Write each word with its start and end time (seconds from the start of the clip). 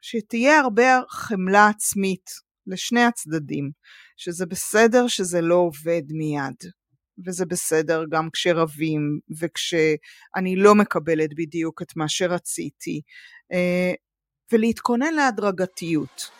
שתהיה 0.00 0.60
הרבה 0.60 1.00
חמלה 1.08 1.68
עצמית 1.68 2.30
לשני 2.66 3.02
הצדדים, 3.02 3.70
שזה 4.16 4.46
בסדר 4.46 5.06
שזה 5.08 5.40
לא 5.40 5.54
עובד 5.54 6.02
מיד, 6.10 6.56
וזה 7.26 7.46
בסדר 7.46 8.04
גם 8.10 8.28
כשרבים 8.32 9.18
וכשאני 9.40 10.56
לא 10.56 10.74
מקבלת 10.74 11.30
בדיוק 11.36 11.82
את 11.82 11.96
מה 11.96 12.08
שרציתי, 12.08 13.00
אה, 13.52 13.92
ולהתכונן 14.52 15.14
להדרגתיות. 15.14 16.30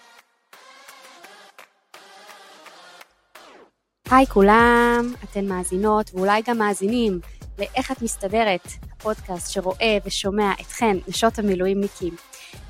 היי 4.10 4.26
כולם, 4.26 5.14
אתן 5.24 5.46
מאזינות 5.46 6.10
ואולי 6.14 6.42
גם 6.46 6.58
מאזינים 6.58 7.20
לאיך 7.58 7.92
את 7.92 8.02
מסתדרת, 8.02 8.68
הפודקאסט 8.92 9.52
שרואה 9.52 9.98
ושומע 10.04 10.52
אתכן, 10.60 10.96
נשות 11.08 11.38
המילואימניקים. 11.38 12.16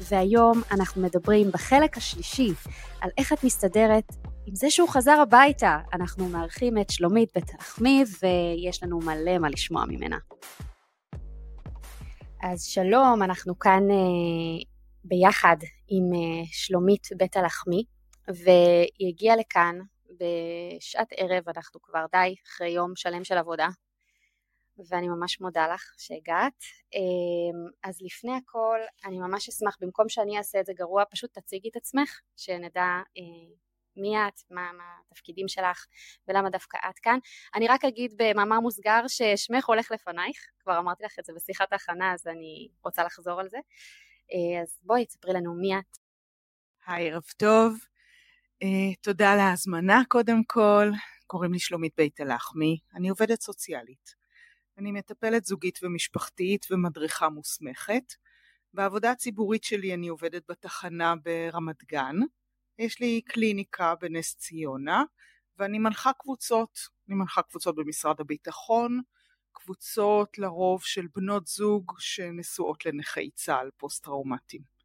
והיום 0.01 0.63
אנחנו 0.71 1.03
מדברים 1.03 1.51
בחלק 1.53 1.97
השלישי 1.97 2.51
על 3.01 3.11
איך 3.19 3.33
את 3.33 3.45
מסתדרת 3.45 4.05
עם 4.47 4.55
זה 4.55 4.71
שהוא 4.71 4.89
חזר 4.89 5.21
הביתה. 5.23 5.79
אנחנו 5.93 6.29
מארחים 6.29 6.79
את 6.79 6.91
שלומית 6.91 7.31
בית 7.35 7.51
הלחמי 7.55 8.05
ויש 8.23 8.83
לנו 8.83 8.99
מלא 8.99 9.39
מה 9.39 9.51
לשמוע 9.51 9.85
ממנה. 9.85 10.19
אז 12.43 12.63
שלום, 12.65 13.23
אנחנו 13.23 13.59
כאן 13.59 13.91
אה, 13.91 14.65
ביחד 15.05 15.57
עם 15.89 16.05
אה, 16.15 16.45
שלומית 16.53 17.09
בית 17.17 17.37
הלחמי, 17.37 17.85
והיא 18.29 19.09
הגיעה 19.09 19.37
לכאן 19.37 19.79
בשעת 20.11 21.09
ערב, 21.17 21.49
אנחנו 21.57 21.83
כבר 21.83 22.05
די 22.13 22.35
אחרי 22.47 22.69
יום 22.69 22.93
שלם 22.97 23.25
של 23.25 23.39
עבודה, 23.39 23.69
ואני 24.89 25.09
ממש 25.09 25.41
מודה 25.41 25.69
לך 25.75 25.95
שהגעת. 25.99 26.53
אמ, 26.95 27.71
אז 27.83 27.99
לפני 28.03 28.33
הכל, 28.33 28.79
אני 29.05 29.19
ממש 29.19 29.49
אשמח, 29.49 29.77
במקום 29.81 30.09
שאני 30.09 30.39
אעשה 30.39 30.61
את 30.61 30.67
זה 30.67 30.73
גרוע, 30.73 31.05
פשוט 31.11 31.39
תציגי 31.39 31.69
את 31.69 31.77
עצמך, 31.77 32.21
שנדע 32.37 32.85
אה, 33.19 33.55
מי 33.97 34.17
את, 34.17 34.41
מה, 34.51 34.73
מה 34.73 34.85
התפקידים 35.07 35.49
שלך 35.49 35.87
ולמה 36.29 36.51
דווקא 36.51 36.79
את 36.91 36.99
כאן. 36.99 37.19
אני 37.55 37.69
רק 37.69 37.85
אגיד 37.85 38.15
במאמר 38.17 38.61
מוסגר 38.61 39.01
ששמך 39.09 39.67
הולך 39.67 39.91
לפנייך, 39.91 40.37
כבר 40.61 40.79
אמרתי 40.79 41.05
לך 41.05 41.19
את 41.19 41.25
זה 41.25 41.33
בשיחת 41.37 41.73
ההכנה, 41.73 42.13
אז 42.13 42.27
אני 42.27 42.69
רוצה 42.85 43.05
לחזור 43.05 43.41
על 43.41 43.49
זה. 43.49 43.59
אה, 44.33 44.63
אז 44.63 44.79
בואי, 44.83 45.07
תספרי 45.07 45.33
לנו 45.33 45.55
מי 45.55 45.79
את. 45.79 45.99
היי, 46.87 47.11
ערב 47.11 47.25
טוב. 47.37 47.77
Uh, 48.65 48.97
תודה 49.01 49.33
על 49.33 49.39
ההזמנה 49.39 50.03
קודם 50.09 50.45
כל. 50.45 50.91
קוראים 51.27 51.53
לי 51.53 51.59
שלומית 51.59 51.93
בית 51.97 52.21
הלחמי, 52.21 52.79
אני 52.95 53.09
עובדת 53.09 53.41
סוציאלית. 53.41 54.26
אני 54.79 54.93
מטפלת 54.93 55.45
זוגית 55.45 55.79
ומשפחתית 55.83 56.67
ומדריכה 56.71 57.29
מוסמכת. 57.29 58.15
בעבודה 58.75 59.11
הציבורית 59.11 59.65
שלי 59.65 59.95
אני 59.95 60.09
עובדת 60.09 60.43
בתחנה 60.49 61.15
ברמת 61.17 61.85
גן. 61.85 62.17
יש 62.79 63.01
לי 63.01 63.21
קליניקה 63.21 63.95
בנס 64.01 64.37
ציונה, 64.37 65.05
ואני 65.59 65.79
מנחה 65.79 66.11
קבוצות. 66.13 66.79
אני 67.09 67.17
מנחה 67.17 67.43
קבוצות 67.43 67.75
במשרד 67.75 68.21
הביטחון, 68.21 69.01
קבוצות 69.53 70.39
לרוב 70.39 70.83
של 70.83 71.07
בנות 71.15 71.47
זוג 71.47 71.93
שנשואות 71.99 72.87
לנכי 72.87 73.31
צה"ל 73.31 73.71
פוסט-טראומטיים. 73.77 74.76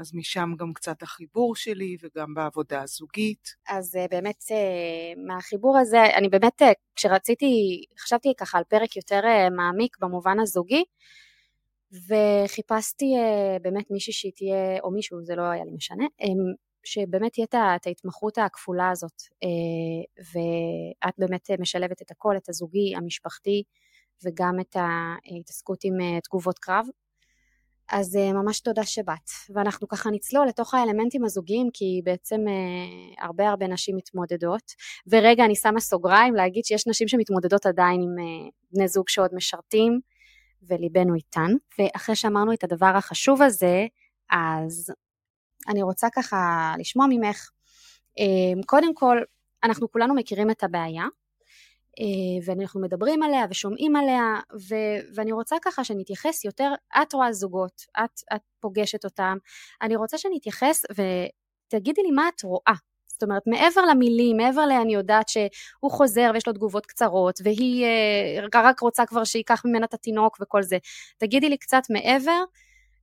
אז 0.00 0.14
משם 0.14 0.50
גם 0.58 0.72
קצת 0.72 1.02
החיבור 1.02 1.56
שלי 1.56 1.96
וגם 2.02 2.34
בעבודה 2.34 2.82
הזוגית. 2.82 3.54
אז 3.68 3.96
אה, 3.96 4.06
באמת 4.10 4.44
אה, 4.50 5.22
מהחיבור 5.26 5.78
הזה, 5.78 6.04
אני 6.16 6.28
באמת 6.28 6.62
אה, 6.62 6.72
כשרציתי, 6.96 7.84
חשבתי 7.98 8.32
ככה 8.36 8.58
על 8.58 8.64
פרק 8.64 8.96
יותר 8.96 9.20
מעמיק 9.56 9.96
במובן 10.00 10.40
הזוגי, 10.40 10.84
וחיפשתי 11.92 13.14
באמת 13.62 13.90
מישהי 13.90 14.12
שהיא 14.12 14.32
תהיה, 14.36 14.80
או 14.82 14.90
מישהו, 14.90 15.24
זה 15.24 15.36
לא 15.36 15.42
היה 15.42 15.64
לי 15.64 15.70
משנה, 15.70 16.04
שבאמת 16.84 17.32
תהיה 17.32 17.46
את 17.76 17.86
ההתמחות 17.86 18.38
הכפולה 18.38 18.90
הזאת, 18.90 19.22
ואת 20.18 21.14
באמת 21.18 21.50
משלבת 21.58 22.02
את 22.02 22.10
הכל, 22.10 22.36
את 22.36 22.48
הזוגי, 22.48 22.96
המשפחתי, 22.96 23.62
וגם 24.24 24.60
את 24.60 24.76
ההתעסקות 24.76 25.84
עם 25.84 26.20
תגובות 26.24 26.58
קרב, 26.58 26.86
אז 27.90 28.16
uh, 28.16 28.32
ממש 28.32 28.60
תודה 28.60 28.84
שבאת. 28.84 29.30
ואנחנו 29.54 29.88
ככה 29.88 30.10
נצלול 30.10 30.46
לתוך 30.46 30.74
האלמנטים 30.74 31.24
הזוגיים, 31.24 31.68
כי 31.72 32.00
בעצם 32.04 32.40
uh, 32.46 33.24
הרבה 33.24 33.48
הרבה 33.48 33.66
נשים 33.66 33.96
מתמודדות. 33.96 34.72
ורגע, 35.06 35.44
אני 35.44 35.56
שמה 35.56 35.80
סוגריים 35.80 36.34
להגיד 36.34 36.64
שיש 36.64 36.86
נשים 36.86 37.08
שמתמודדות 37.08 37.66
עדיין 37.66 38.02
עם 38.02 38.14
uh, 38.18 38.50
בני 38.72 38.88
זוג 38.88 39.08
שעוד 39.08 39.30
משרתים, 39.34 40.00
וליבנו 40.62 41.14
איתן. 41.14 41.50
ואחרי 41.78 42.16
שאמרנו 42.16 42.52
את 42.52 42.64
הדבר 42.64 42.92
החשוב 42.96 43.42
הזה, 43.42 43.86
אז 44.30 44.92
אני 45.68 45.82
רוצה 45.82 46.08
ככה 46.14 46.72
לשמוע 46.78 47.06
ממך. 47.10 47.50
Uh, 48.20 48.66
קודם 48.66 48.94
כל, 48.94 49.18
אנחנו 49.64 49.92
כולנו 49.92 50.14
מכירים 50.14 50.50
את 50.50 50.64
הבעיה, 50.64 51.02
אה, 51.02 51.08
ואנחנו 52.44 52.80
מדברים 52.80 53.22
עליה 53.22 53.44
ושומעים 53.50 53.96
עליה, 53.96 54.34
ו- 54.68 55.14
ואני 55.14 55.32
רוצה 55.32 55.56
ככה 55.62 55.84
שנתייחס 55.84 56.44
יותר, 56.44 56.72
את 57.02 57.12
רואה 57.12 57.32
זוגות, 57.32 57.82
את, 58.04 58.20
את 58.34 58.40
פוגשת 58.60 59.04
אותם, 59.04 59.36
אני 59.82 59.96
רוצה 59.96 60.18
שנתייחס 60.18 60.84
ותגידי 60.90 62.02
לי 62.02 62.10
מה 62.10 62.28
את 62.28 62.42
רואה. 62.42 62.74
זאת 63.20 63.22
אומרת, 63.22 63.42
מעבר 63.46 63.80
למילים, 63.90 64.36
מעבר 64.36 64.66
ל... 64.66 64.72
אני 64.72 64.94
יודעת 64.94 65.28
שהוא 65.28 65.90
חוזר 65.90 66.30
ויש 66.34 66.46
לו 66.46 66.52
תגובות 66.52 66.86
קצרות, 66.86 67.40
והיא 67.44 67.84
אה, 67.84 68.60
רק 68.62 68.80
רוצה 68.80 69.06
כבר 69.06 69.24
שייקח 69.24 69.62
ממנה 69.64 69.86
את 69.86 69.94
התינוק 69.94 70.38
וכל 70.40 70.62
זה. 70.62 70.78
תגידי 71.18 71.48
לי 71.48 71.56
קצת 71.56 71.82
מעבר, 71.90 72.42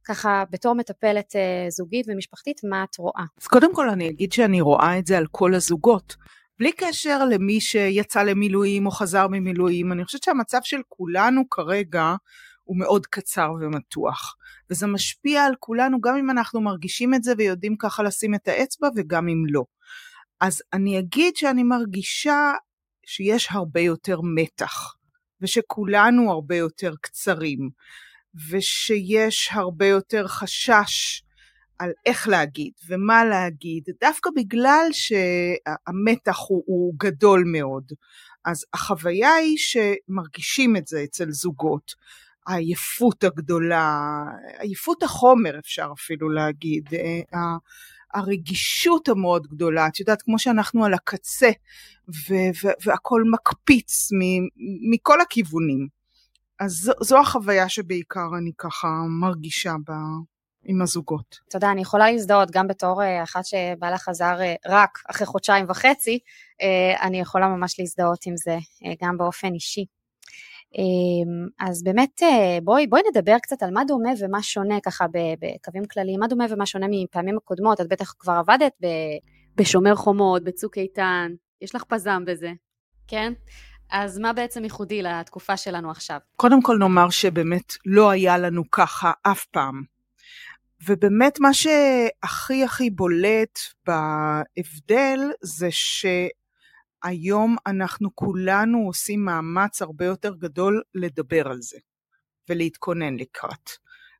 ככה 0.03 0.43
בתור 0.49 0.73
מטפלת 0.73 1.35
אה, 1.35 1.65
זוגית 1.69 2.05
ומשפחתית, 2.09 2.61
מה 2.63 2.83
את 2.83 2.97
רואה? 2.97 3.23
אז 3.41 3.47
קודם 3.47 3.75
כל 3.75 3.89
אני 3.89 4.09
אגיד 4.09 4.31
שאני 4.31 4.61
רואה 4.61 4.99
את 4.99 5.07
זה 5.07 5.17
על 5.17 5.25
כל 5.31 5.53
הזוגות. 5.53 6.15
בלי 6.59 6.71
קשר 6.71 7.25
למי 7.25 7.61
שיצא 7.61 8.23
למילואים 8.23 8.85
או 8.85 8.91
חזר 8.91 9.27
ממילואים, 9.27 9.91
אני 9.91 10.05
חושבת 10.05 10.23
שהמצב 10.23 10.59
של 10.63 10.81
כולנו 10.87 11.49
כרגע 11.49 12.15
הוא 12.63 12.77
מאוד 12.77 13.05
קצר 13.05 13.51
ומתוח. 13.61 14.35
וזה 14.69 14.87
משפיע 14.87 15.43
על 15.43 15.53
כולנו 15.59 16.01
גם 16.01 16.17
אם 16.17 16.29
אנחנו 16.29 16.61
מרגישים 16.61 17.13
את 17.13 17.23
זה 17.23 17.33
ויודעים 17.37 17.75
ככה 17.77 18.03
לשים 18.03 18.35
את 18.35 18.47
האצבע 18.47 18.87
וגם 18.95 19.27
אם 19.27 19.43
לא. 19.49 19.63
אז 20.41 20.61
אני 20.73 20.99
אגיד 20.99 21.35
שאני 21.35 21.63
מרגישה 21.63 22.51
שיש 23.05 23.47
הרבה 23.51 23.79
יותר 23.79 24.19
מתח, 24.35 24.95
ושכולנו 25.41 26.31
הרבה 26.31 26.55
יותר 26.55 26.93
קצרים, 27.01 27.69
ושיש 28.49 29.49
הרבה 29.51 29.85
יותר 29.85 30.27
חשש 30.27 31.23
על 31.79 31.91
איך 32.05 32.27
להגיד 32.27 32.73
ומה 32.87 33.25
להגיד, 33.25 33.83
דווקא 34.01 34.29
בגלל 34.35 34.87
שהמתח 34.91 36.37
הוא, 36.47 36.63
הוא 36.65 36.93
גדול 36.97 37.43
מאוד. 37.51 37.91
אז 38.45 38.65
החוויה 38.73 39.33
היא 39.33 39.57
שמרגישים 39.57 40.75
את 40.75 40.87
זה 40.87 41.03
אצל 41.03 41.31
זוגות. 41.31 41.91
העייפות 42.47 43.23
הגדולה, 43.23 44.23
עייפות 44.59 45.03
החומר 45.03 45.59
אפשר 45.59 45.89
אפילו 45.93 46.29
להגיד, 46.29 46.89
אה, 46.93 47.57
הרגישות 48.13 49.07
המאוד 49.07 49.47
גדולה, 49.47 49.87
את 49.87 49.99
יודעת, 49.99 50.21
כמו 50.21 50.39
שאנחנו 50.39 50.85
על 50.85 50.93
הקצה 50.93 51.51
והכל 52.85 53.23
מקפיץ 53.33 54.09
מכל 54.91 55.21
הכיוונים. 55.21 55.87
אז 56.59 56.71
זו, 56.71 56.91
זו 57.01 57.19
החוויה 57.19 57.69
שבעיקר 57.69 58.27
אני 58.37 58.51
ככה 58.57 58.87
מרגישה 59.21 59.75
בה. 59.85 59.97
עם 60.67 60.81
הזוגות. 60.81 61.39
תודה, 61.49 61.71
אני 61.71 61.81
יכולה 61.81 62.11
להזדהות 62.11 62.51
גם 62.51 62.67
בתור 62.67 63.03
אה, 63.03 63.23
אחת 63.23 63.45
שבעלה 63.45 63.97
חזר 63.97 64.41
אה, 64.41 64.55
רק 64.65 64.97
אחרי 65.09 65.27
חודשיים 65.27 65.65
וחצי, 65.69 66.19
אה, 66.61 67.07
אני 67.07 67.19
יכולה 67.19 67.47
ממש 67.47 67.79
להזדהות 67.79 68.25
עם 68.25 68.37
זה, 68.37 68.57
גם 69.03 69.17
באופן 69.17 69.53
אישי. 69.53 69.85
אז 71.59 71.83
באמת 71.83 72.21
בואי, 72.63 72.87
בואי 72.87 73.01
נדבר 73.11 73.35
קצת 73.41 73.63
על 73.63 73.71
מה 73.71 73.83
דומה 73.83 74.09
ומה 74.19 74.43
שונה 74.43 74.75
ככה 74.85 75.05
בקווים 75.13 75.85
כלליים, 75.85 76.19
מה 76.19 76.27
דומה 76.27 76.45
ומה 76.49 76.65
שונה 76.65 76.85
מפעמים 76.89 77.37
הקודמות, 77.37 77.81
את 77.81 77.87
בטח 77.89 78.13
כבר 78.19 78.33
עבדת 78.33 78.73
בשומר 79.55 79.95
חומות, 79.95 80.43
בצוק 80.43 80.77
איתן, 80.77 81.31
יש 81.61 81.75
לך 81.75 81.83
פזם 81.83 82.23
בזה, 82.25 82.51
כן? 83.07 83.33
אז 83.91 84.19
מה 84.19 84.33
בעצם 84.33 84.63
ייחודי 84.63 85.01
לתקופה 85.01 85.57
שלנו 85.57 85.91
עכשיו? 85.91 86.19
קודם 86.35 86.61
כל 86.61 86.77
נאמר 86.79 87.09
שבאמת 87.09 87.73
לא 87.85 88.09
היה 88.09 88.37
לנו 88.37 88.63
ככה 88.71 89.11
אף 89.23 89.45
פעם. 89.45 89.96
ובאמת 90.85 91.39
מה 91.39 91.53
שהכי 91.53 92.63
הכי 92.63 92.89
בולט 92.89 93.59
בהבדל 93.85 95.19
זה 95.41 95.67
שהיום 95.71 97.55
אנחנו 97.67 98.15
כולנו 98.15 98.77
עושים 98.87 99.25
מאמץ 99.25 99.81
הרבה 99.81 100.05
יותר 100.05 100.35
גדול 100.35 100.81
לדבר 100.95 101.47
על 101.47 101.61
זה 101.61 101.77
ולהתכונן 102.49 103.15
לקראת 103.15 103.69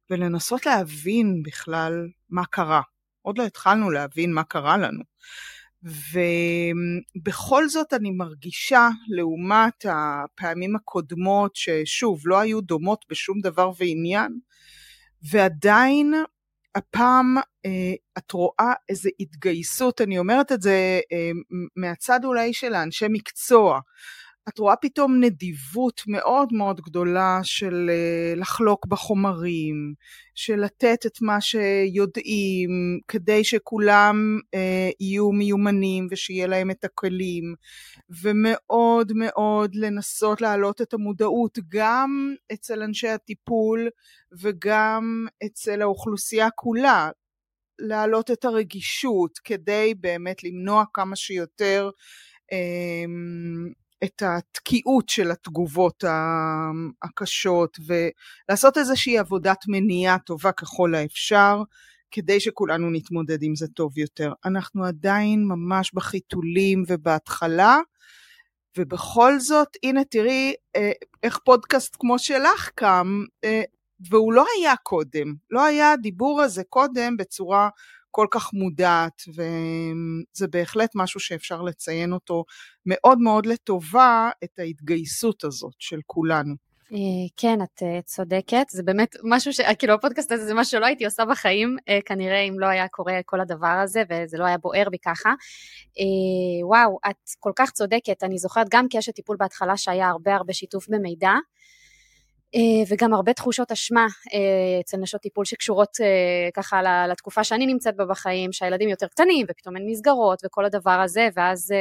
ולנסות 0.10 0.66
להבין 0.66 1.44
בכלל 1.44 2.08
מה 2.30 2.46
קרה. 2.46 2.82
עוד 3.22 3.38
לא 3.38 3.44
התחלנו 3.44 3.90
להבין 3.92 4.34
מה 4.34 4.44
קרה 4.44 4.78
לנו. 4.78 5.04
ובכל 5.84 7.70
זאת 7.70 7.94
אני 7.94 8.12
מרגישה 8.12 8.90
לעומת 9.08 9.86
הפעמים 9.90 10.76
הקודמות 10.76 11.56
ששוב 11.56 12.22
לא 12.26 12.40
היו 12.40 12.62
דומות 12.62 13.06
בשום 13.10 13.40
דבר 13.40 13.72
ועניין 13.78 14.40
ועדיין 15.32 16.14
הפעם 16.76 17.36
את 18.18 18.32
רואה 18.32 18.74
איזו 18.90 19.10
התגייסות, 19.20 20.02
אני 20.02 20.18
אומרת 20.18 20.52
את 20.52 20.62
זה 20.62 21.00
מהצד 21.76 22.26
אולי 22.26 22.54
של 22.54 22.74
האנשי 22.74 23.06
מקצוע. 23.10 23.80
את 24.50 24.60
רואה 24.60 24.76
פתאום 24.76 25.24
נדיבות 25.24 26.02
מאוד 26.08 26.54
מאוד 26.54 26.82
גדולה 26.82 27.40
של 27.44 27.90
אה, 27.90 28.34
לחלוק 28.36 28.86
בחומרים, 28.86 29.94
של 30.36 30.56
לתת 30.56 31.06
את 31.06 31.22
מה 31.22 31.42
שיודעים 31.42 33.00
כדי 33.08 33.44
שכולם 33.44 34.40
אה, 34.54 34.90
יהיו 35.00 35.32
מיומנים 35.32 36.08
ושיהיה 36.12 36.48
להם 36.48 36.72
את 36.72 36.84
הכלים, 36.84 37.56
ומאוד 38.24 39.12
מאוד 39.16 39.76
לנסות 39.76 40.42
להעלות 40.42 40.82
את 40.82 40.94
המודעות 40.94 41.60
גם 41.70 42.36
אצל 42.54 42.84
אנשי 42.84 43.08
הטיפול 43.08 43.90
וגם 44.42 45.28
אצל 45.46 45.82
האוכלוסייה 45.82 46.50
כולה, 46.56 47.10
להעלות 47.80 48.32
את 48.32 48.46
הרגישות 48.46 49.38
כדי 49.38 49.94
באמת 50.00 50.44
למנוע 50.44 50.84
כמה 50.94 51.16
שיותר 51.16 51.90
אה, 52.52 53.06
את 54.04 54.24
התקיעות 54.26 55.10
של 55.10 55.32
התגובות 55.32 56.04
הקשות 57.04 57.78
ולעשות 57.88 58.78
איזושהי 58.78 59.18
עבודת 59.18 59.58
מניעה 59.68 60.20
טובה 60.20 60.52
ככל 60.52 60.96
האפשר 60.96 61.62
כדי 62.12 62.40
שכולנו 62.40 62.90
נתמודד 62.90 63.44
עם 63.44 63.56
זה 63.56 63.68
טוב 63.68 63.98
יותר. 63.98 64.34
אנחנו 64.46 64.86
עדיין 64.86 65.46
ממש 65.48 65.92
בחיתולים 65.94 66.84
ובהתחלה 66.88 67.80
ובכל 68.78 69.40
זאת 69.40 69.68
הנה 69.84 70.04
תראי 70.04 70.54
אה, 70.76 70.92
איך 71.24 71.38
פודקאסט 71.38 71.96
כמו 72.00 72.20
שלך 72.20 72.70
קם 72.76 73.24
אה, 73.44 73.62
והוא 74.10 74.34
לא 74.34 74.46
היה 74.58 74.76
קודם, 74.76 75.34
לא 75.50 75.66
היה 75.66 75.92
הדיבור 75.92 76.42
הזה 76.42 76.64
קודם 76.64 77.18
בצורה 77.18 77.70
כל 78.18 78.28
כך 78.32 78.54
מודעת, 78.54 79.22
וזה 79.28 80.48
בהחלט 80.48 80.92
משהו 80.96 81.20
שאפשר 81.20 81.62
לציין 81.62 82.14
אותו 82.14 82.46
מאוד 82.86 83.20
מאוד 83.20 83.46
לטובה, 83.46 84.30
את 84.44 84.60
ההתגייסות 84.60 85.44
הזאת 85.44 85.74
של 85.80 86.00
כולנו. 86.06 86.56
אה, 86.94 86.98
כן, 87.38 87.62
את 87.62 87.84
אה, 87.84 88.02
צודקת, 88.02 88.66
זה 88.70 88.84
באמת 88.84 89.16
משהו 89.24 89.54
ש... 89.54 89.62
כאילו 89.80 89.94
הפודקאסט 89.94 90.32
הזה 90.32 90.46
זה 90.46 90.54
משהו 90.54 90.72
שלא 90.72 90.86
הייתי 90.86 91.06
עושה 91.06 91.26
בחיים, 91.26 91.78
אה, 91.90 92.00
כנראה 92.06 92.40
אם 92.40 92.60
לא 92.60 92.66
היה 92.66 92.88
קורה 92.88 93.20
כל 93.26 93.42
הדבר 93.42 93.78
הזה 93.84 94.04
וזה 94.10 94.38
לא 94.38 94.46
היה 94.46 94.58
בוער 94.58 94.90
בי 94.90 94.98
ככה. 95.06 95.34
וואו, 96.64 96.98
את 97.10 97.30
כל 97.40 97.52
כך 97.56 97.72
צודקת, 97.72 98.24
אני 98.24 98.38
זוכרת 98.38 98.68
גם 98.70 98.86
כאשת 98.90 99.16
טיפול 99.16 99.38
בהתחלה 99.40 99.78
שהיה 99.78 100.10
הרבה 100.10 100.36
הרבה 100.36 100.54
שיתוף 100.54 100.90
במידע, 100.90 101.34
וגם 102.90 103.14
הרבה 103.14 103.34
תחושות 103.34 103.72
אשמה 103.72 104.08
אה, 104.34 104.80
אצל 104.82 104.98
נשות 104.98 105.22
טיפול 105.22 105.46
שקשורות 105.46 105.98
אה, 106.02 106.50
ככה 106.54 107.08
לתקופה 107.08 107.44
שאני 107.44 107.66
נמצאת 107.66 107.96
בה 107.96 108.06
בחיים, 108.06 108.52
שהילדים 108.52 108.90
יותר 108.90 109.08
קטנים 109.08 109.46
ופתאום 109.50 109.76
אין 109.78 109.86
מסגרות 109.90 110.40
וכל 110.46 110.66
הדבר 110.66 111.00
הזה, 111.04 111.28
ואז 111.36 111.74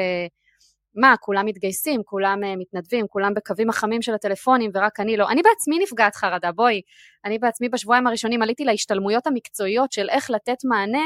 מה, 0.95 1.15
כולם 1.21 1.47
מתגייסים, 1.47 2.03
כולם 2.05 2.41
מתנדבים, 2.59 3.07
כולם 3.09 3.35
בקווים 3.35 3.71
החמים 3.71 4.03
של 4.03 4.15
הטלפונים 4.15 4.71
ורק 4.75 5.01
אני 5.01 5.17
לא. 5.17 5.29
אני 5.29 5.43
בעצמי 5.43 5.79
נפגעת 5.79 6.15
חרדה, 6.15 6.53
בואי, 6.53 6.81
אני 7.25 7.39
בעצמי 7.39 7.69
בשבועיים 7.69 8.07
הראשונים 8.07 8.43
עליתי 8.43 8.65
להשתלמויות 8.65 9.27
המקצועיות 9.27 9.93
של 9.93 10.09
איך 10.11 10.31
לתת 10.31 10.57
מענה 10.65 11.05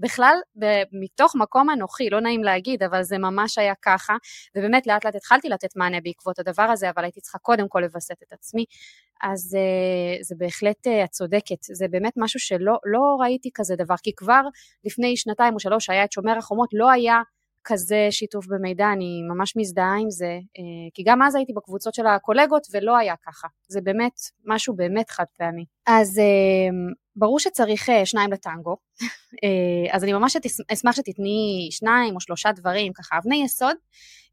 בכלל 0.00 0.34
מתוך 0.92 1.36
מקום 1.36 1.70
אנוכי, 1.70 2.10
לא 2.10 2.20
נעים 2.20 2.44
להגיד, 2.44 2.82
אבל 2.82 3.02
זה 3.02 3.18
ממש 3.18 3.58
היה 3.58 3.74
ככה, 3.82 4.16
ובאמת 4.56 4.86
לאט 4.86 5.04
לאט 5.04 5.14
התחלתי 5.14 5.48
לתת 5.48 5.76
מענה 5.76 5.98
בעקבות 6.04 6.38
הדבר 6.38 6.62
הזה, 6.62 6.90
אבל 6.90 7.04
הייתי 7.04 7.20
צריכה 7.20 7.38
קודם 7.38 7.68
כל 7.68 7.80
לווסת 7.80 8.22
את 8.22 8.32
עצמי, 8.32 8.64
אז 9.22 9.56
uh, 9.56 10.22
זה 10.22 10.34
בהחלט, 10.38 10.86
uh, 10.86 11.04
את 11.04 11.10
צודקת, 11.10 11.62
זה 11.62 11.88
באמת 11.90 12.12
משהו 12.16 12.40
שלא 12.40 12.78
לא 12.84 13.16
ראיתי 13.20 13.50
כזה 13.54 13.76
דבר, 13.76 13.94
כי 14.02 14.12
כבר 14.16 14.42
לפני 14.84 15.16
שנתיים 15.16 15.54
או 15.54 15.60
שלוש 15.60 15.90
היה 15.90 16.04
את 16.04 16.12
שומר 16.12 16.38
החומות, 16.38 16.68
לא 16.72 16.90
היה 16.90 17.20
כזה 17.64 18.06
שיתוף 18.10 18.46
במידע, 18.46 18.92
אני 18.92 19.22
ממש 19.28 19.56
מזדהה 19.56 19.96
עם 20.00 20.10
זה, 20.10 20.38
uh, 20.42 20.90
כי 20.94 21.02
גם 21.06 21.22
אז 21.22 21.34
הייתי 21.34 21.52
בקבוצות 21.52 21.94
של 21.94 22.06
הקולגות 22.06 22.66
ולא 22.72 22.96
היה 22.96 23.14
ככה, 23.26 23.48
זה 23.68 23.80
באמת 23.80 24.20
משהו 24.44 24.76
באמת 24.76 25.10
חד 25.10 25.24
פעמי. 25.38 25.64
אז 25.86 26.18
uh, 26.18 26.94
ברור 27.16 27.38
שצריך 27.40 27.88
uh, 27.88 27.92
שניים 28.04 28.32
לטנגו, 28.32 28.76
אז 29.94 30.04
אני 30.04 30.12
ממש 30.12 30.36
אשמח 30.72 30.96
שתתני 30.96 31.68
שניים 31.70 32.14
או 32.14 32.20
שלושה 32.20 32.52
דברים, 32.52 32.92
ככה 32.92 33.18
אבני 33.18 33.42
יסוד, 33.44 33.76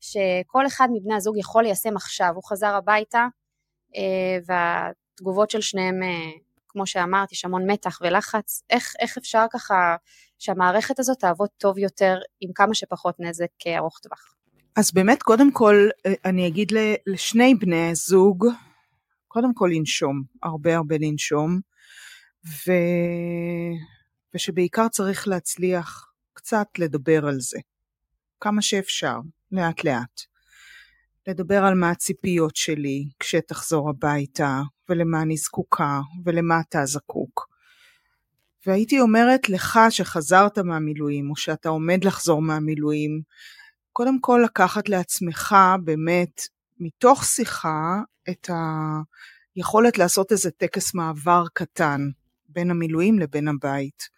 שכל 0.02 0.68
אחד 0.68 0.88
מבני 0.94 1.16
הזוג 1.16 1.38
יכול 1.38 1.64
ליישם 1.64 1.96
עכשיו, 1.96 2.32
הוא 2.36 2.44
חזר 2.50 2.76
הביתה, 2.76 3.28
והתגובות 4.48 5.50
של 5.50 5.62
שניהם, 5.62 6.00
כמו 6.68 6.88
שאמרת, 6.88 7.32
יש 7.32 7.46
המון 7.46 7.72
מתח 7.72 8.00
ולחץ, 8.02 8.64
איך, 8.70 8.94
איך 9.00 9.18
אפשר 9.18 9.46
ככה 9.54 9.96
שהמערכת 10.40 11.00
הזאת 11.00 11.20
תעבוד 11.20 11.50
טוב 11.58 11.78
יותר 11.78 12.18
עם 12.42 12.52
כמה 12.56 12.74
שפחות 12.74 13.16
נזק 13.20 13.68
ארוך 13.78 14.00
טווח. 14.00 14.36
אז 14.76 14.92
באמת, 14.92 15.24
קודם 15.24 15.52
כל, 15.52 15.90
אני 16.26 16.48
אגיד 16.48 16.72
לשני 17.08 17.56
בני 17.56 17.90
הזוג, 17.90 18.46
קודם 19.28 19.54
כל 19.54 19.70
לנשום, 19.74 20.24
הרבה 20.44 20.76
הרבה 20.76 20.96
לנשום, 21.00 21.60
ו... 22.46 22.72
ושבעיקר 24.36 24.88
צריך 24.88 25.28
להצליח 25.28 26.12
קצת 26.34 26.68
לדבר 26.78 27.28
על 27.28 27.40
זה, 27.40 27.60
כמה 28.40 28.62
שאפשר, 28.62 29.20
לאט 29.52 29.84
לאט. 29.84 30.22
לדבר 31.28 31.64
על 31.64 31.74
מה 31.74 31.92
הציפיות 31.92 32.56
שלי 32.56 33.10
כשתחזור 33.20 33.90
הביתה, 33.90 34.62
ולמה 34.90 35.22
אני 35.22 35.38
זקוקה, 35.38 36.02
ולמה 36.26 36.60
אתה 36.70 36.86
זקוק. 36.86 37.27
והייתי 38.68 39.00
אומרת 39.00 39.50
לך 39.50 39.80
שחזרת 39.90 40.58
מהמילואים, 40.60 41.30
או 41.30 41.36
שאתה 41.36 41.70
עומד 41.70 42.04
לחזור 42.04 42.42
מהמילואים, 42.42 43.22
קודם 43.94 44.22
כל 44.22 44.42
לקחת 44.46 44.90
לעצמך 44.90 45.56
באמת, 45.84 46.42
מתוך 46.80 47.26
שיחה, 47.26 48.02
את 48.30 48.50
היכולת 49.56 49.98
לעשות 49.98 50.32
איזה 50.32 50.52
טקס 50.52 50.94
מעבר 50.94 51.44
קטן 51.54 52.02
בין 52.50 52.72
המילואים 52.72 53.20
לבין 53.20 53.48
הבית. 53.48 54.18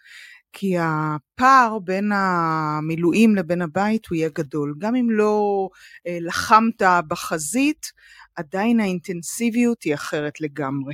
כי 0.54 0.76
הפער 0.80 1.80
בין 1.80 2.12
המילואים 2.16 3.36
לבין 3.36 3.62
הבית 3.62 4.08
הוא 4.08 4.16
יהיה 4.16 4.30
גדול. 4.30 4.76
גם 4.78 4.96
אם 4.96 5.10
לא 5.10 5.70
אה, 6.08 6.18
לחמת 6.22 6.82
בחזית, 7.08 7.92
עדיין 8.36 8.80
האינטנסיביות 8.80 9.84
היא 9.84 9.94
אחרת 9.94 10.42
לגמרי. 10.42 10.94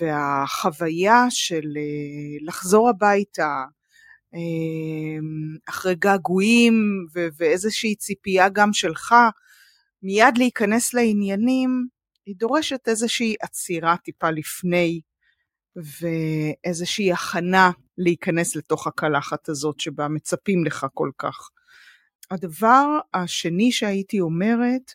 והחוויה 0.00 1.24
של 1.30 1.64
אה, 1.76 2.46
לחזור 2.46 2.88
הביתה 2.88 3.64
אמ, 4.34 5.56
אחרי 5.68 5.94
געגועים 5.94 6.74
ואיזושהי 7.36 7.96
ציפייה 7.96 8.48
גם 8.48 8.72
שלך 8.72 9.14
מיד 10.02 10.38
להיכנס 10.38 10.94
לעניינים, 10.94 11.86
היא 12.26 12.34
דורשת 12.38 12.88
איזושהי 12.88 13.34
עצירה 13.42 13.96
טיפה 13.96 14.30
לפני 14.30 15.00
ואיזושהי 15.76 17.12
הכנה 17.12 17.70
להיכנס 17.98 18.56
לתוך 18.56 18.86
הקלחת 18.86 19.48
הזאת 19.48 19.80
שבה 19.80 20.08
מצפים 20.08 20.64
לך 20.64 20.86
כל 20.94 21.10
כך. 21.18 21.50
הדבר 22.30 22.98
השני 23.14 23.72
שהייתי 23.72 24.20
אומרת 24.20 24.92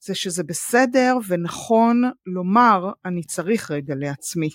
זה 0.00 0.14
שזה 0.14 0.42
בסדר 0.42 1.16
ונכון 1.28 2.02
לומר 2.26 2.92
אני 3.04 3.22
צריך 3.22 3.70
רגע 3.70 3.94
לעצמי. 3.94 4.50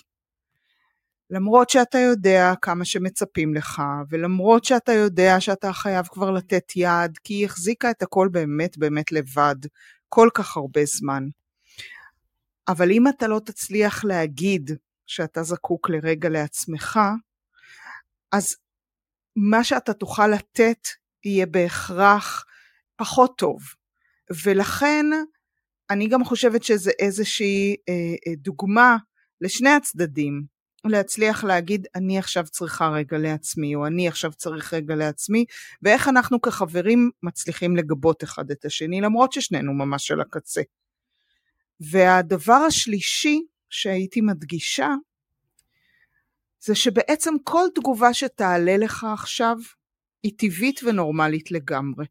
למרות 1.30 1.70
שאתה 1.70 1.98
יודע 1.98 2.52
כמה 2.62 2.84
שמצפים 2.84 3.54
לך, 3.54 3.82
ולמרות 4.10 4.64
שאתה 4.64 4.92
יודע 4.92 5.40
שאתה 5.40 5.72
חייב 5.72 6.06
כבר 6.06 6.30
לתת 6.30 6.72
יד, 6.76 7.18
כי 7.24 7.34
היא 7.34 7.44
החזיקה 7.44 7.90
את 7.90 8.02
הכל 8.02 8.28
באמת 8.32 8.78
באמת 8.78 9.12
לבד, 9.12 9.56
כל 10.08 10.28
כך 10.34 10.56
הרבה 10.56 10.80
זמן. 10.84 11.28
אבל 12.68 12.90
אם 12.90 13.08
אתה 13.08 13.26
לא 13.26 13.40
תצליח 13.44 14.04
להגיד 14.04 14.70
שאתה 15.06 15.42
זקוק 15.42 15.90
לרגע 15.90 16.28
לעצמך, 16.28 17.00
אז 18.32 18.56
מה 19.36 19.64
שאתה 19.64 19.92
תוכל 19.92 20.26
לתת 20.26 20.88
יהיה 21.24 21.46
בהכרח 21.46 22.44
פחות 22.96 23.38
טוב. 23.38 23.60
ולכן 24.44 25.06
אני 25.90 26.08
גם 26.08 26.24
חושבת 26.24 26.62
שזה 26.62 26.90
איזושהי 26.98 27.76
אה, 27.88 27.94
אה, 28.26 28.32
דוגמה 28.36 28.96
לשני 29.40 29.70
הצדדים, 29.70 30.56
להצליח 30.84 31.44
להגיד 31.44 31.86
אני 31.94 32.18
עכשיו 32.18 32.44
צריכה 32.44 32.88
רגע 32.88 33.18
לעצמי, 33.18 33.74
או 33.74 33.86
אני 33.86 34.08
עכשיו 34.08 34.32
צריך 34.32 34.74
רגע 34.74 34.94
לעצמי, 34.94 35.44
ואיך 35.82 36.08
אנחנו 36.08 36.40
כחברים 36.40 37.10
מצליחים 37.22 37.76
לגבות 37.76 38.24
אחד 38.24 38.50
את 38.50 38.64
השני, 38.64 39.00
למרות 39.00 39.32
ששנינו 39.32 39.74
ממש 39.74 40.10
על 40.10 40.20
הקצה. 40.20 40.62
והדבר 41.80 42.52
השלישי 42.52 43.42
שהייתי 43.70 44.20
מדגישה, 44.20 44.88
זה 46.60 46.74
שבעצם 46.74 47.34
כל 47.44 47.66
תגובה 47.74 48.14
שתעלה 48.14 48.76
לך 48.76 49.06
עכשיו, 49.12 49.56
היא 50.22 50.32
טבעית 50.38 50.80
ונורמלית 50.84 51.50
לגמרי. 51.50 52.06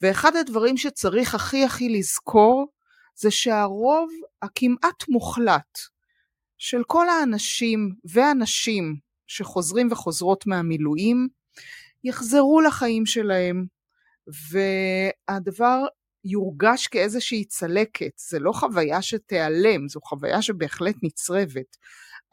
ואחד 0.00 0.36
הדברים 0.36 0.76
שצריך 0.76 1.34
הכי 1.34 1.64
הכי 1.64 1.88
לזכור, 1.88 2.66
זה 3.16 3.30
שהרוב 3.30 4.10
הכמעט 4.42 5.08
מוחלט 5.08 5.78
של 6.58 6.82
כל 6.86 7.08
האנשים 7.08 7.94
והנשים 8.04 8.96
שחוזרים 9.26 9.92
וחוזרות 9.92 10.46
מהמילואים 10.46 11.28
יחזרו 12.04 12.60
לחיים 12.60 13.06
שלהם, 13.06 13.66
והדבר 14.50 15.84
יורגש 16.24 16.86
כאיזושהי 16.86 17.44
צלקת, 17.44 18.12
זה 18.16 18.38
לא 18.38 18.52
חוויה 18.52 19.02
שתיעלם, 19.02 19.88
זו 19.88 20.00
חוויה 20.00 20.42
שבהחלט 20.42 20.96
נצרבת, 21.02 21.76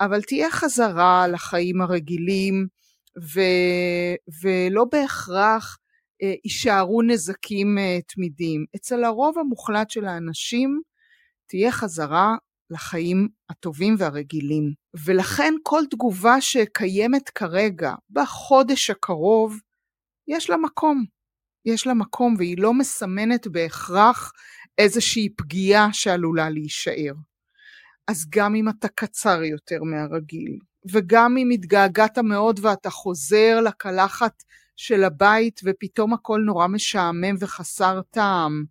אבל 0.01 0.21
תהיה 0.21 0.51
חזרה 0.51 1.27
לחיים 1.27 1.81
הרגילים, 1.81 2.67
ו, 3.19 3.39
ולא 4.41 4.85
בהכרח 4.91 5.77
יישארו 6.21 7.01
נזקים 7.01 7.77
אה, 7.77 7.99
תמידיים. 8.07 8.65
אצל 8.75 9.03
הרוב 9.03 9.39
המוחלט 9.39 9.89
של 9.89 10.05
האנשים 10.05 10.81
תהיה 11.47 11.71
חזרה 11.71 12.35
לחיים 12.69 13.27
הטובים 13.49 13.95
והרגילים. 13.97 14.73
ולכן 15.05 15.53
כל 15.63 15.81
תגובה 15.89 16.41
שקיימת 16.41 17.29
כרגע 17.29 17.93
בחודש 18.09 18.89
הקרוב, 18.89 19.59
יש 20.27 20.49
לה 20.49 20.57
מקום. 20.57 21.05
יש 21.65 21.87
לה 21.87 21.93
מקום 21.93 22.35
והיא 22.37 22.57
לא 22.57 22.73
מסמנת 22.73 23.47
בהכרח 23.47 24.31
איזושהי 24.77 25.29
פגיעה 25.29 25.93
שעלולה 25.93 26.49
להישאר. 26.49 27.13
אז 28.07 28.25
גם 28.29 28.55
אם 28.55 28.69
אתה 28.69 28.87
קצר 28.87 29.43
יותר 29.43 29.83
מהרגיל, 29.83 30.57
וגם 30.91 31.37
אם 31.37 31.49
התגעגעת 31.53 32.17
מאוד 32.17 32.59
ואתה 32.63 32.89
חוזר 32.89 33.61
לקלחת 33.61 34.43
של 34.81 35.03
הבית 35.03 35.61
ופתאום 35.63 36.13
הכל 36.13 36.41
נורא 36.45 36.67
משעמם 36.67 37.35
וחסר 37.39 38.01
טעם, 38.09 38.65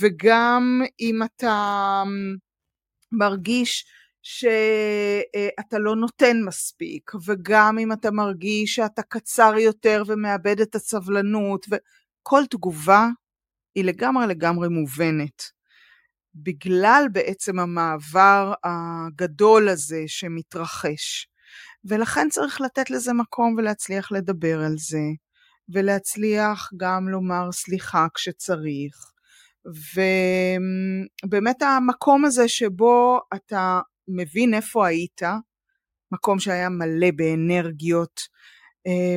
וגם 0.00 0.82
אם 1.00 1.20
אתה 1.22 2.02
מרגיש 3.12 3.84
שאתה 4.22 5.78
לא 5.78 5.96
נותן 5.96 6.36
מספיק, 6.46 7.10
וגם 7.26 7.78
אם 7.78 7.92
אתה 7.92 8.10
מרגיש 8.10 8.74
שאתה 8.74 9.02
קצר 9.02 9.54
יותר 9.58 10.02
ומאבד 10.06 10.60
את 10.60 10.74
הסבלנות, 10.74 11.66
וכל 11.70 12.42
תגובה 12.50 13.08
היא 13.74 13.84
לגמרי 13.84 14.26
לגמרי 14.26 14.68
מובנת. 14.68 15.42
בגלל 16.34 17.04
בעצם 17.12 17.58
המעבר 17.58 18.52
הגדול 18.64 19.68
הזה 19.68 20.02
שמתרחש. 20.06 21.28
ולכן 21.84 22.28
צריך 22.30 22.60
לתת 22.60 22.90
לזה 22.90 23.12
מקום 23.12 23.54
ולהצליח 23.58 24.12
לדבר 24.12 24.60
על 24.60 24.74
זה, 24.76 25.02
ולהצליח 25.68 26.70
גם 26.76 27.08
לומר 27.08 27.52
סליחה 27.52 28.06
כשצריך. 28.14 28.94
ובאמת 31.24 31.62
המקום 31.62 32.24
הזה 32.24 32.48
שבו 32.48 33.20
אתה 33.34 33.80
מבין 34.08 34.54
איפה 34.54 34.86
היית, 34.86 35.22
מקום 36.12 36.38
שהיה 36.38 36.68
מלא 36.68 37.10
באנרגיות, 37.16 38.20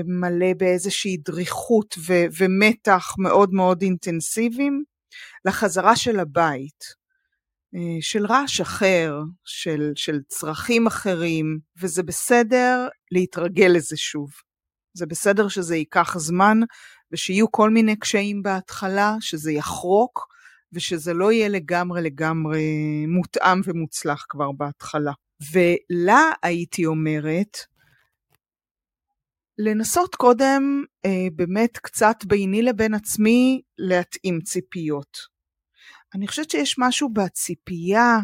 מלא 0.06 0.54
באיזושהי 0.58 1.18
דריכות 1.18 1.96
ו- 2.08 2.26
ומתח 2.40 3.16
מאוד 3.20 3.54
מאוד 3.54 3.82
אינטנסיביים, 3.82 4.84
לחזרה 5.46 5.96
של 5.96 6.20
הבית. 6.20 7.08
של 8.02 8.26
רעש 8.26 8.62
אחר, 8.62 9.20
של, 9.46 9.92
של 9.96 10.20
צרכים 10.28 10.88
אחרים, 10.88 11.60
וזה 11.82 12.04
בסדר 12.04 12.88
להתרגל 13.12 13.72
לזה 13.76 13.98
שוב. 13.98 14.30
זה 14.98 15.06
בסדר 15.06 15.48
שזה 15.48 15.76
ייקח 15.76 16.18
זמן, 16.18 16.58
ושיהיו 17.12 17.52
כל 17.52 17.70
מיני 17.70 17.96
קשיים 17.96 18.44
בהתחלה, 18.44 19.16
שזה 19.20 19.52
יחרוק, 19.52 20.28
ושזה 20.74 21.14
לא 21.14 21.32
יהיה 21.32 21.50
לגמרי 21.50 22.02
לגמרי 22.02 22.66
מותאם 23.08 23.62
ומוצלח 23.66 24.26
כבר 24.30 24.52
בהתחלה. 24.52 25.12
ולה 25.54 26.32
הייתי 26.44 26.86
אומרת, 26.86 27.58
לנסות 29.58 30.16
קודם 30.16 30.84
אה, 31.06 31.28
באמת 31.36 31.78
קצת 31.78 32.16
ביני 32.26 32.62
לבין 32.62 32.94
עצמי 32.94 33.62
להתאים 33.78 34.42
ציפיות. 34.42 35.18
אני 36.16 36.28
חושבת 36.28 36.50
שיש 36.50 36.76
משהו 36.80 37.10
בציפייה 37.14 38.18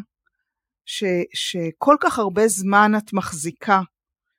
ש, 0.86 1.04
שכל 1.34 1.96
כך 2.02 2.20
הרבה 2.20 2.48
זמן 2.48 2.92
את 2.98 3.14
מחזיקה 3.14 3.82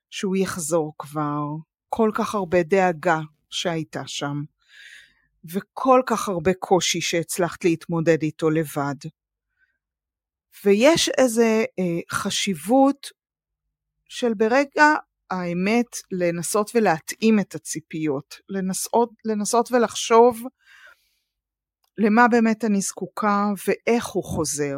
שהוא 0.09 0.35
יחזור 0.35 0.93
כבר, 0.97 1.41
כל 1.89 2.11
כך 2.13 2.35
הרבה 2.35 2.63
דאגה 2.63 3.19
שהייתה 3.49 4.07
שם, 4.07 4.43
וכל 5.53 6.01
כך 6.05 6.29
הרבה 6.29 6.53
קושי 6.53 7.01
שהצלחת 7.01 7.63
להתמודד 7.63 8.21
איתו 8.21 8.49
לבד. 8.49 8.95
ויש 10.65 11.09
איזה 11.09 11.63
אה, 11.79 11.99
חשיבות 12.11 13.07
של 14.09 14.33
ברגע 14.33 14.93
האמת 15.31 15.85
לנסות 16.11 16.71
ולהתאים 16.75 17.39
את 17.39 17.55
הציפיות, 17.55 18.35
לנסות, 18.49 19.09
לנסות 19.25 19.71
ולחשוב 19.71 20.41
למה 21.97 22.27
באמת 22.27 22.65
אני 22.65 22.81
זקוקה 22.81 23.47
ואיך 23.67 24.05
הוא 24.05 24.23
חוזר, 24.23 24.77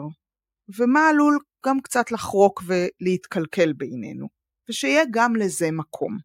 ומה 0.78 1.10
עלול 1.10 1.40
גם 1.66 1.82
קצת 1.82 2.12
לחרוק 2.12 2.64
ולהתקלקל 2.66 3.74
בינינו, 3.74 4.28
ושיהיה 4.70 5.04
גם 5.12 5.36
לזה 5.36 5.72
מקום. 5.72 6.18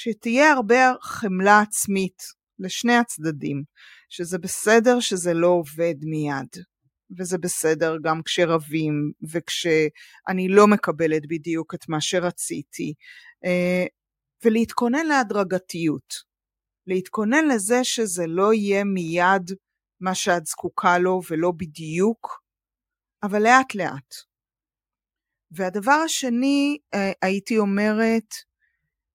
שתהיה 0.00 0.52
הרבה 0.52 0.92
חמלה 1.02 1.60
עצמית 1.60 2.22
לשני 2.58 2.96
הצדדים, 2.96 3.62
שזה 4.08 4.38
בסדר 4.38 5.00
שזה 5.00 5.34
לא 5.34 5.46
עובד 5.46 5.94
מיד, 6.02 6.64
וזה 7.18 7.38
בסדר 7.38 7.96
גם 8.04 8.22
כשרבים 8.24 9.12
וכשאני 9.32 10.48
לא 10.48 10.66
מקבלת 10.66 11.22
בדיוק 11.28 11.74
את 11.74 11.88
מה 11.88 12.00
שרציתי, 12.00 12.94
אה, 13.44 13.84
ולהתכונן 14.44 15.06
להדרגתיות, 15.06 16.14
להתכונן 16.86 17.44
לזה 17.48 17.84
שזה 17.84 18.26
לא 18.26 18.54
יהיה 18.54 18.84
מיד 18.84 19.50
מה 20.00 20.14
שאת 20.14 20.46
זקוקה 20.46 20.98
לו 20.98 21.20
ולא 21.30 21.52
בדיוק, 21.56 22.42
אבל 23.22 23.42
לאט 23.42 23.74
לאט. 23.74 24.14
והדבר 25.50 26.00
השני, 26.04 26.78
אה, 26.94 27.12
הייתי 27.22 27.58
אומרת, 27.58 28.47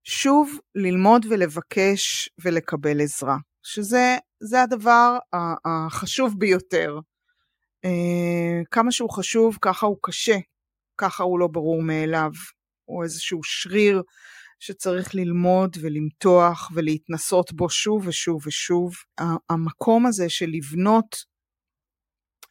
שוב 0.04 0.60
ללמוד 0.76 1.26
ולבקש 1.30 2.30
ולקבל 2.44 3.02
עזרה, 3.02 3.38
שזה 3.64 4.62
הדבר 4.64 5.18
החשוב 5.66 6.40
ביותר. 6.40 7.00
אה, 7.86 8.62
כמה 8.72 8.92
שהוא 8.92 9.10
חשוב, 9.10 9.58
ככה 9.62 9.86
הוא 9.86 9.98
קשה, 10.02 10.38
ככה 10.98 11.24
הוא 11.24 11.40
לא 11.40 11.48
ברור 11.48 11.82
מאליו, 11.82 12.32
הוא 12.86 13.04
איזשהו 13.04 13.44
שריר 13.44 14.02
שצריך 14.60 15.16
ללמוד 15.16 15.78
ולמתוח 15.82 16.72
ולהתנסות 16.74 17.54
בו 17.54 17.70
שוב 17.70 18.08
ושוב 18.08 18.48
ושוב. 18.48 18.94
המקום 19.50 20.06
הזה 20.06 20.30
של 20.30 20.50
לבנות 20.50 21.16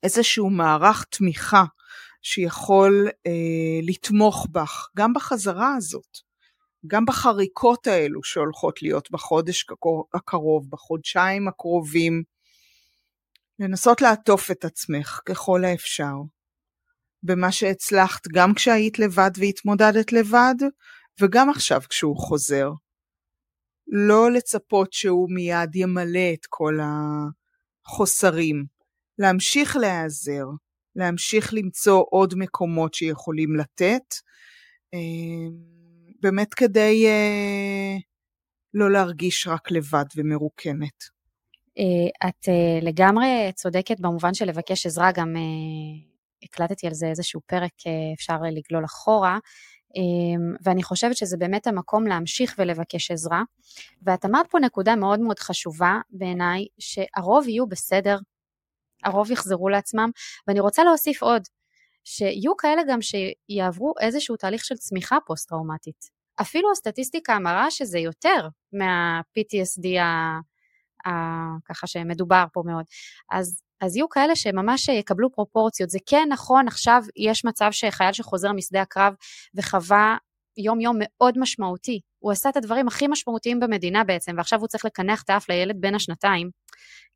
איזשהו 0.03 0.51
מערך 0.51 1.05
תמיכה 1.11 1.65
שיכול 2.23 3.09
אה, 3.27 3.81
לתמוך 3.83 4.47
בך, 4.53 4.89
גם 4.97 5.13
בחזרה 5.13 5.75
הזאת, 5.77 6.32
גם 6.87 7.05
בחריקות 7.05 7.87
האלו 7.87 8.23
שהולכות 8.23 8.83
להיות 8.83 9.11
בחודש 9.11 9.67
הקרוב, 10.15 10.71
בחודשיים 10.71 11.49
הקרובים, 11.49 12.23
לנסות 13.59 14.01
לעטוף 14.01 14.51
את 14.51 14.65
עצמך 14.65 15.21
ככל 15.27 15.65
האפשר. 15.65 16.15
במה 17.23 17.53
שהצלחת 17.53 18.29
גם 18.29 18.55
כשהיית 18.55 18.99
לבד 18.99 19.31
והתמודדת 19.37 20.13
לבד, 20.13 20.55
וגם 21.21 21.51
עכשיו 21.51 21.81
כשהוא 21.89 22.17
חוזר. 22.17 22.71
לא 23.87 24.33
לצפות 24.33 24.93
שהוא 24.93 25.29
מיד 25.31 25.77
ימלא 25.77 26.33
את 26.35 26.47
כל 26.49 26.79
החוסרים, 27.87 28.65
להמשיך 29.19 29.77
להיעזר, 29.77 30.45
להמשיך 30.97 31.55
למצוא 31.55 32.05
עוד 32.11 32.35
מקומות 32.37 32.95
שיכולים 32.95 33.57
לתת, 33.57 34.15
אה, 34.95 34.99
באמת 36.23 36.55
כדי 36.55 37.07
אה, 37.07 37.97
לא 38.75 38.91
להרגיש 38.91 39.47
רק 39.47 39.71
לבד 39.71 40.05
ומרוקנת. 40.17 41.05
אה, 41.79 42.29
את 42.29 42.49
לגמרי 42.83 43.53
צודקת 43.55 44.01
במובן 44.01 44.35
של 44.35 44.45
לבקש 44.45 44.87
עזרה, 44.87 45.13
גם 45.13 45.35
הקלטתי 46.43 46.87
על 46.87 46.95
זה 46.95 47.07
איזשהו 47.07 47.41
פרק, 47.47 47.73
אפשר 48.15 48.37
לגלול 48.43 48.85
אחורה. 48.85 49.39
אמ, 49.97 50.55
ואני 50.63 50.83
חושבת 50.83 51.17
שזה 51.17 51.37
באמת 51.37 51.67
המקום 51.67 52.07
להמשיך 52.07 52.55
ולבקש 52.59 53.11
עזרה. 53.11 53.43
ואת 54.03 54.25
אמרת 54.25 54.47
פה 54.51 54.59
נקודה 54.59 54.97
מאוד 54.97 55.21
מאוד 55.21 55.39
חשובה 55.39 56.01
בעיניי, 56.11 56.67
שהרוב 56.79 57.49
יהיו 57.49 57.67
בסדר, 57.67 58.19
הרוב 59.05 59.31
יחזרו 59.31 59.69
לעצמם, 59.69 60.11
ואני 60.47 60.61
רוצה 60.61 60.85
להוסיף 60.85 61.23
עוד, 61.23 61.43
שיהיו 62.05 62.57
כאלה 62.57 62.83
גם 62.89 62.99
שיעברו 63.03 63.95
איזשהו 64.01 64.37
תהליך 64.37 64.65
של 64.65 64.75
צמיחה 64.75 65.17
פוסט-טראומטית. 65.27 66.23
אפילו 66.41 66.73
הסטטיסטיקה 66.73 67.39
מראה 67.39 67.71
שזה 67.71 67.99
יותר 67.99 68.49
מה-PTSD 68.73 70.01
ה... 70.01 70.39
ה... 71.09 71.13
ככה 71.65 71.87
שמדובר 71.87 72.45
פה 72.53 72.63
מאוד. 72.67 72.85
אז 73.33 73.63
אז 73.83 73.97
יהיו 73.97 74.09
כאלה 74.09 74.37
שממש 74.37 74.89
יקבלו 74.89 75.33
פרופורציות. 75.33 75.91
זה 75.91 75.99
כן 76.07 76.29
נכון, 76.31 76.69
עכשיו 76.69 77.03
יש 77.17 77.45
מצב 77.45 77.69
שחייל 77.71 78.13
שחוזר 78.13 78.53
משדה 78.53 78.83
הקרב 78.83 79.15
וחווה 79.55 80.17
יום 80.57 80.81
יום 80.81 80.97
מאוד 81.01 81.39
משמעותי. 81.39 82.01
הוא 82.19 82.33
עשה 82.33 82.49
את 82.49 82.57
הדברים 82.57 82.89
הכי 82.89 83.07
משמעותיים 83.09 83.61
במדינה 83.61 84.05
בעצם, 84.05 84.35
ועכשיו 84.37 84.61
הוא 84.61 84.69
צריך 84.69 84.85
לקנח 84.85 85.23
את 85.23 85.31
האף 85.31 85.49
לילד 85.49 85.81
בן 85.81 85.95
השנתיים. 85.95 86.51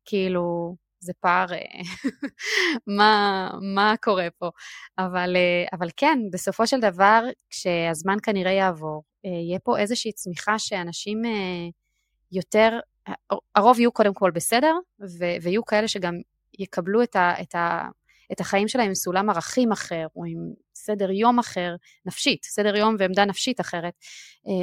כאילו, 0.05 0.75
זה 0.99 1.13
פער, 1.19 1.53
אה, 1.53 1.59
מה, 2.97 3.49
מה 3.75 3.93
קורה 4.01 4.27
פה. 4.37 4.49
אבל, 4.97 5.35
אה, 5.35 5.77
אבל 5.77 5.89
כן, 5.97 6.19
בסופו 6.31 6.67
של 6.67 6.79
דבר, 6.79 7.23
כשהזמן 7.49 8.17
כנראה 8.23 8.51
יעבור, 8.51 9.03
אה, 9.25 9.29
יהיה 9.29 9.59
פה 9.59 9.77
איזושהי 9.77 10.11
צמיחה 10.11 10.59
שאנשים 10.59 11.21
יותר, 12.31 12.79
הרוב 13.55 13.79
יהיו 13.79 13.91
קודם 13.91 14.13
כל 14.13 14.31
בסדר, 14.31 14.75
ויהיו 15.41 15.65
כאלה 15.65 15.87
שגם 15.87 16.13
יקבלו 16.59 17.03
את, 17.03 17.15
ה, 17.15 17.41
את, 17.41 17.55
ה, 17.55 17.87
את 18.31 18.39
החיים 18.39 18.67
שלהם 18.67 18.87
עם 18.87 18.95
סולם 18.95 19.29
ערכים 19.29 19.71
אחר, 19.71 20.07
או 20.15 20.25
עם 20.25 20.37
סדר 20.75 21.11
יום 21.11 21.39
אחר, 21.39 21.75
נפשית, 22.05 22.43
סדר 22.43 22.75
יום 22.75 22.95
ועמדה 22.99 23.25
נפשית 23.25 23.61
אחרת, 23.61 23.93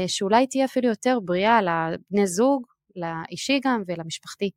שאולי 0.06 0.46
תהיה 0.46 0.64
אפילו 0.64 0.88
יותר 0.88 1.18
בריאה 1.24 1.60
לבני 1.62 2.26
זוג, 2.26 2.66
לאישי 2.96 3.60
גם 3.64 3.82
ולמשפחתי. 3.86 4.50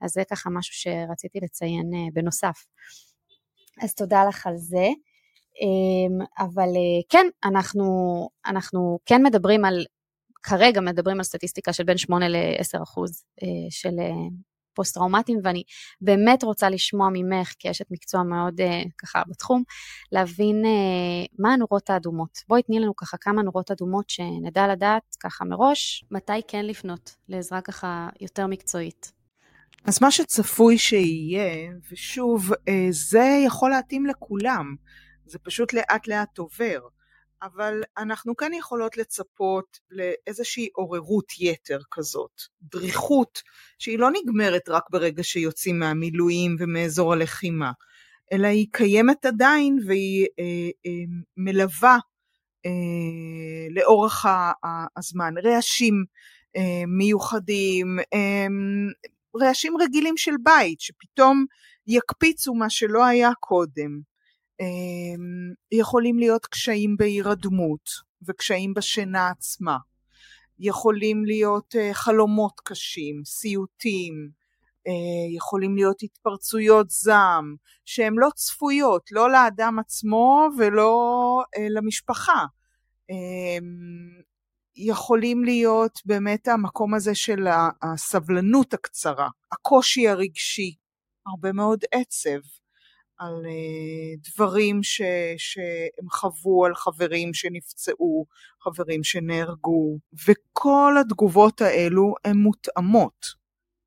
אז 0.00 0.10
זה 0.10 0.22
ככה 0.30 0.50
משהו 0.50 0.74
שרציתי 0.74 1.38
לציין 1.42 1.90
אה, 1.94 1.98
בנוסף. 2.12 2.64
אז 3.80 3.94
תודה 3.94 4.24
לך 4.28 4.46
על 4.46 4.56
זה. 4.56 4.86
אמ, 5.60 6.26
אבל 6.38 6.68
אה, 6.68 7.02
כן, 7.08 7.26
אנחנו, 7.44 7.84
אנחנו 8.46 8.98
כן 9.06 9.22
מדברים 9.22 9.64
על, 9.64 9.84
כרגע 10.42 10.80
מדברים 10.80 11.16
על 11.16 11.22
סטטיסטיקה 11.22 11.72
של 11.72 11.84
בין 11.84 11.96
8 11.98 12.28
ל-10 12.28 12.82
אחוז 12.82 13.24
אה, 13.42 13.70
של 13.70 13.94
פוסט-טראומטיים, 14.74 15.38
ואני 15.44 15.62
באמת 16.00 16.44
רוצה 16.44 16.70
לשמוע 16.70 17.08
ממך, 17.12 17.54
כאשת 17.58 17.84
מקצוע 17.90 18.22
מאוד 18.22 18.60
ככה 18.98 19.22
בתחום, 19.28 19.62
להבין 20.12 20.62
מה 21.38 21.52
הנורות 21.52 21.90
האדומות. 21.90 22.38
בואי 22.48 22.62
תני 22.62 22.80
לנו 22.80 22.96
ככה 22.96 23.16
כמה 23.16 23.42
נורות 23.42 23.70
אדומות 23.70 24.10
שנדע 24.10 24.68
לדעת 24.68 25.16
ככה 25.20 25.44
מראש, 25.44 26.04
מתי 26.10 26.32
כן 26.48 26.66
לפנות 26.66 27.16
לעזרה 27.28 27.60
ככה 27.60 28.08
יותר 28.20 28.46
מקצועית. 28.46 29.19
אז 29.84 30.02
מה 30.02 30.10
שצפוי 30.10 30.78
שיהיה, 30.78 31.70
ושוב, 31.92 32.52
אה, 32.68 32.86
זה 32.90 33.42
יכול 33.46 33.70
להתאים 33.70 34.06
לכולם, 34.06 34.74
זה 35.26 35.38
פשוט 35.38 35.72
לאט 35.72 36.08
לאט 36.08 36.38
עובר, 36.38 36.80
אבל 37.42 37.82
אנחנו 37.98 38.36
כן 38.36 38.52
יכולות 38.58 38.96
לצפות 38.96 39.78
לאיזושהי 39.90 40.68
עוררות 40.74 41.32
יתר 41.40 41.78
כזאת, 41.90 42.40
דריכות 42.62 43.42
שהיא 43.78 43.98
לא 43.98 44.08
נגמרת 44.10 44.68
רק 44.68 44.82
ברגע 44.90 45.22
שיוצאים 45.22 45.78
מהמילואים 45.78 46.56
ומאזור 46.58 47.12
הלחימה, 47.12 47.72
אלא 48.32 48.46
היא 48.46 48.66
קיימת 48.72 49.24
עדיין 49.24 49.78
והיא 49.86 50.26
אה, 50.38 50.70
אה, 50.86 51.04
מלווה 51.36 51.98
אה, 52.66 52.70
לאורך 53.70 54.26
הזמן, 54.96 55.34
רעשים 55.44 56.04
אה, 56.56 56.82
מיוחדים, 56.86 57.98
אה, 58.14 58.46
רעשים 59.36 59.74
רגילים 59.80 60.16
של 60.16 60.34
בית 60.42 60.80
שפתאום 60.80 61.44
יקפיצו 61.86 62.54
מה 62.54 62.70
שלא 62.70 63.04
היה 63.04 63.30
קודם. 63.40 64.00
אמ, 64.60 65.54
יכולים 65.72 66.18
להיות 66.18 66.46
קשיים 66.46 66.96
בהירדמות 66.96 67.90
וקשיים 68.26 68.74
בשינה 68.74 69.28
עצמה. 69.28 69.76
יכולים 70.58 71.24
להיות 71.24 71.76
אה, 71.76 71.94
חלומות 71.94 72.52
קשים, 72.64 73.22
סיוטים, 73.24 74.30
אה, 74.86 75.36
יכולים 75.36 75.76
להיות 75.76 76.02
התפרצויות 76.02 76.90
זעם 76.90 77.54
שהן 77.84 78.14
לא 78.16 78.28
צפויות, 78.34 79.02
לא 79.12 79.30
לאדם 79.30 79.78
עצמו 79.78 80.48
ולא 80.58 81.42
אה, 81.56 81.66
למשפחה. 81.70 82.44
יכולים 84.76 85.44
להיות 85.44 86.00
באמת 86.04 86.48
המקום 86.48 86.94
הזה 86.94 87.14
של 87.14 87.46
הסבלנות 87.82 88.74
הקצרה, 88.74 89.28
הקושי 89.52 90.08
הרגשי, 90.08 90.74
הרבה 91.26 91.52
מאוד 91.52 91.80
עצב 91.92 92.40
על 93.18 93.42
אה, 93.46 94.30
דברים 94.34 94.82
ש, 94.82 95.02
שהם 95.36 96.10
חוו 96.10 96.66
על 96.66 96.74
חברים 96.74 97.34
שנפצעו, 97.34 98.26
חברים 98.62 99.04
שנהרגו, 99.04 99.98
וכל 100.28 100.94
התגובות 101.00 101.60
האלו 101.60 102.14
הן 102.24 102.36
מותאמות. 102.36 103.26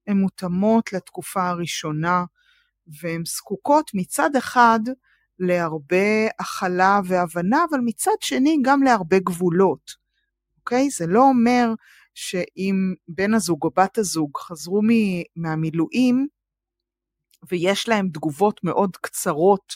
הן 0.07 0.17
מותאמות 0.17 0.93
לתקופה 0.93 1.49
הראשונה, 1.49 2.23
והן 3.01 3.21
זקוקות 3.25 3.91
מצד 3.93 4.35
אחד 4.35 4.79
להרבה 5.39 6.27
הכלה 6.39 6.99
והבנה, 7.07 7.65
אבל 7.69 7.79
מצד 7.85 8.21
שני 8.21 8.57
גם 8.63 8.83
להרבה 8.83 9.19
גבולות. 9.19 10.02
אוקיי? 10.63 10.89
זה 10.89 11.07
לא 11.07 11.19
אומר 11.19 11.73
שאם 12.15 12.93
בן 13.07 13.33
הזוג 13.33 13.63
או 13.63 13.69
בת 13.77 13.97
הזוג 13.97 14.37
חזרו 14.37 14.81
מהמילואים 15.35 16.27
ויש 17.51 17.89
להם 17.89 18.09
תגובות 18.09 18.63
מאוד 18.63 18.97
קצרות 18.97 19.75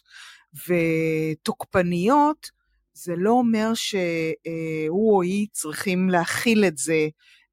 ותוקפניות, 0.67 2.49
זה 2.93 3.13
לא 3.17 3.31
אומר 3.31 3.73
שהוא 3.73 5.13
או 5.15 5.21
היא 5.21 5.47
צריכים 5.51 6.09
להכיל 6.09 6.65
את 6.65 6.77
זה 6.77 7.07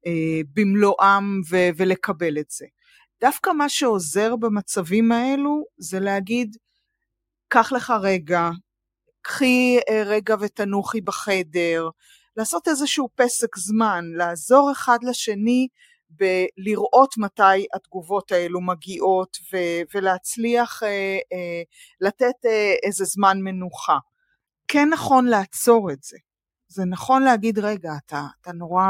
אה, 0.05 0.41
במלואם 0.53 1.41
ו- 1.49 1.69
ולקבל 1.77 2.39
את 2.39 2.49
זה. 2.49 2.65
דווקא 3.21 3.49
מה 3.49 3.69
שעוזר 3.69 4.35
במצבים 4.35 5.11
האלו 5.11 5.63
זה 5.77 5.99
להגיד, 5.99 6.57
קח 7.47 7.71
לך 7.71 7.93
רגע, 8.01 8.49
קחי 9.21 9.77
אה, 9.89 10.03
רגע 10.05 10.35
ותנוחי 10.39 11.01
בחדר, 11.01 11.89
לעשות 12.37 12.67
איזשהו 12.67 13.09
פסק 13.15 13.57
זמן, 13.57 14.05
לעזור 14.15 14.71
אחד 14.71 14.97
לשני 15.03 15.67
בלראות 16.09 17.17
מתי 17.17 17.65
התגובות 17.73 18.31
האלו 18.31 18.61
מגיעות 18.61 19.37
ו- 19.53 19.81
ולהצליח 19.95 20.83
אה, 20.83 20.89
אה, 21.33 21.61
לתת 22.01 22.45
אה, 22.45 22.73
איזה 22.83 23.05
זמן 23.05 23.37
מנוחה. 23.41 23.97
כן 24.67 24.89
נכון 24.89 25.25
לעצור 25.25 25.91
את 25.91 26.03
זה. 26.03 26.17
זה 26.67 26.85
נכון 26.85 27.23
להגיד, 27.23 27.59
רגע, 27.59 27.91
אתה, 28.05 28.25
אתה 28.41 28.51
נורא 28.51 28.85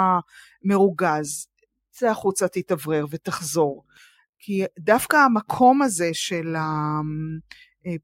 מרוגז, 0.63 1.47
צא 1.91 2.07
החוצה, 2.09 2.47
תתאוורר 2.47 3.05
ותחזור. 3.09 3.83
כי 4.39 4.63
דווקא 4.79 5.15
המקום 5.15 5.81
הזה 5.81 6.09
של 6.13 6.55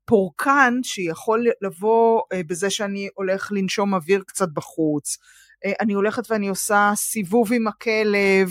פורקן 0.06 0.74
שיכול 0.84 1.48
לבוא 1.62 2.22
אה, 2.34 2.42
בזה 2.48 2.70
שאני 2.70 3.10
הולך 3.16 3.52
לנשום 3.52 3.94
אוויר 3.94 4.24
קצת 4.28 4.50
בחוץ, 4.54 5.18
אה, 5.66 5.74
אני 5.80 5.94
הולכת 5.94 6.32
ואני 6.32 6.48
עושה 6.48 6.92
סיבוב 6.96 7.54
עם 7.54 7.68
הכלב, 7.68 8.50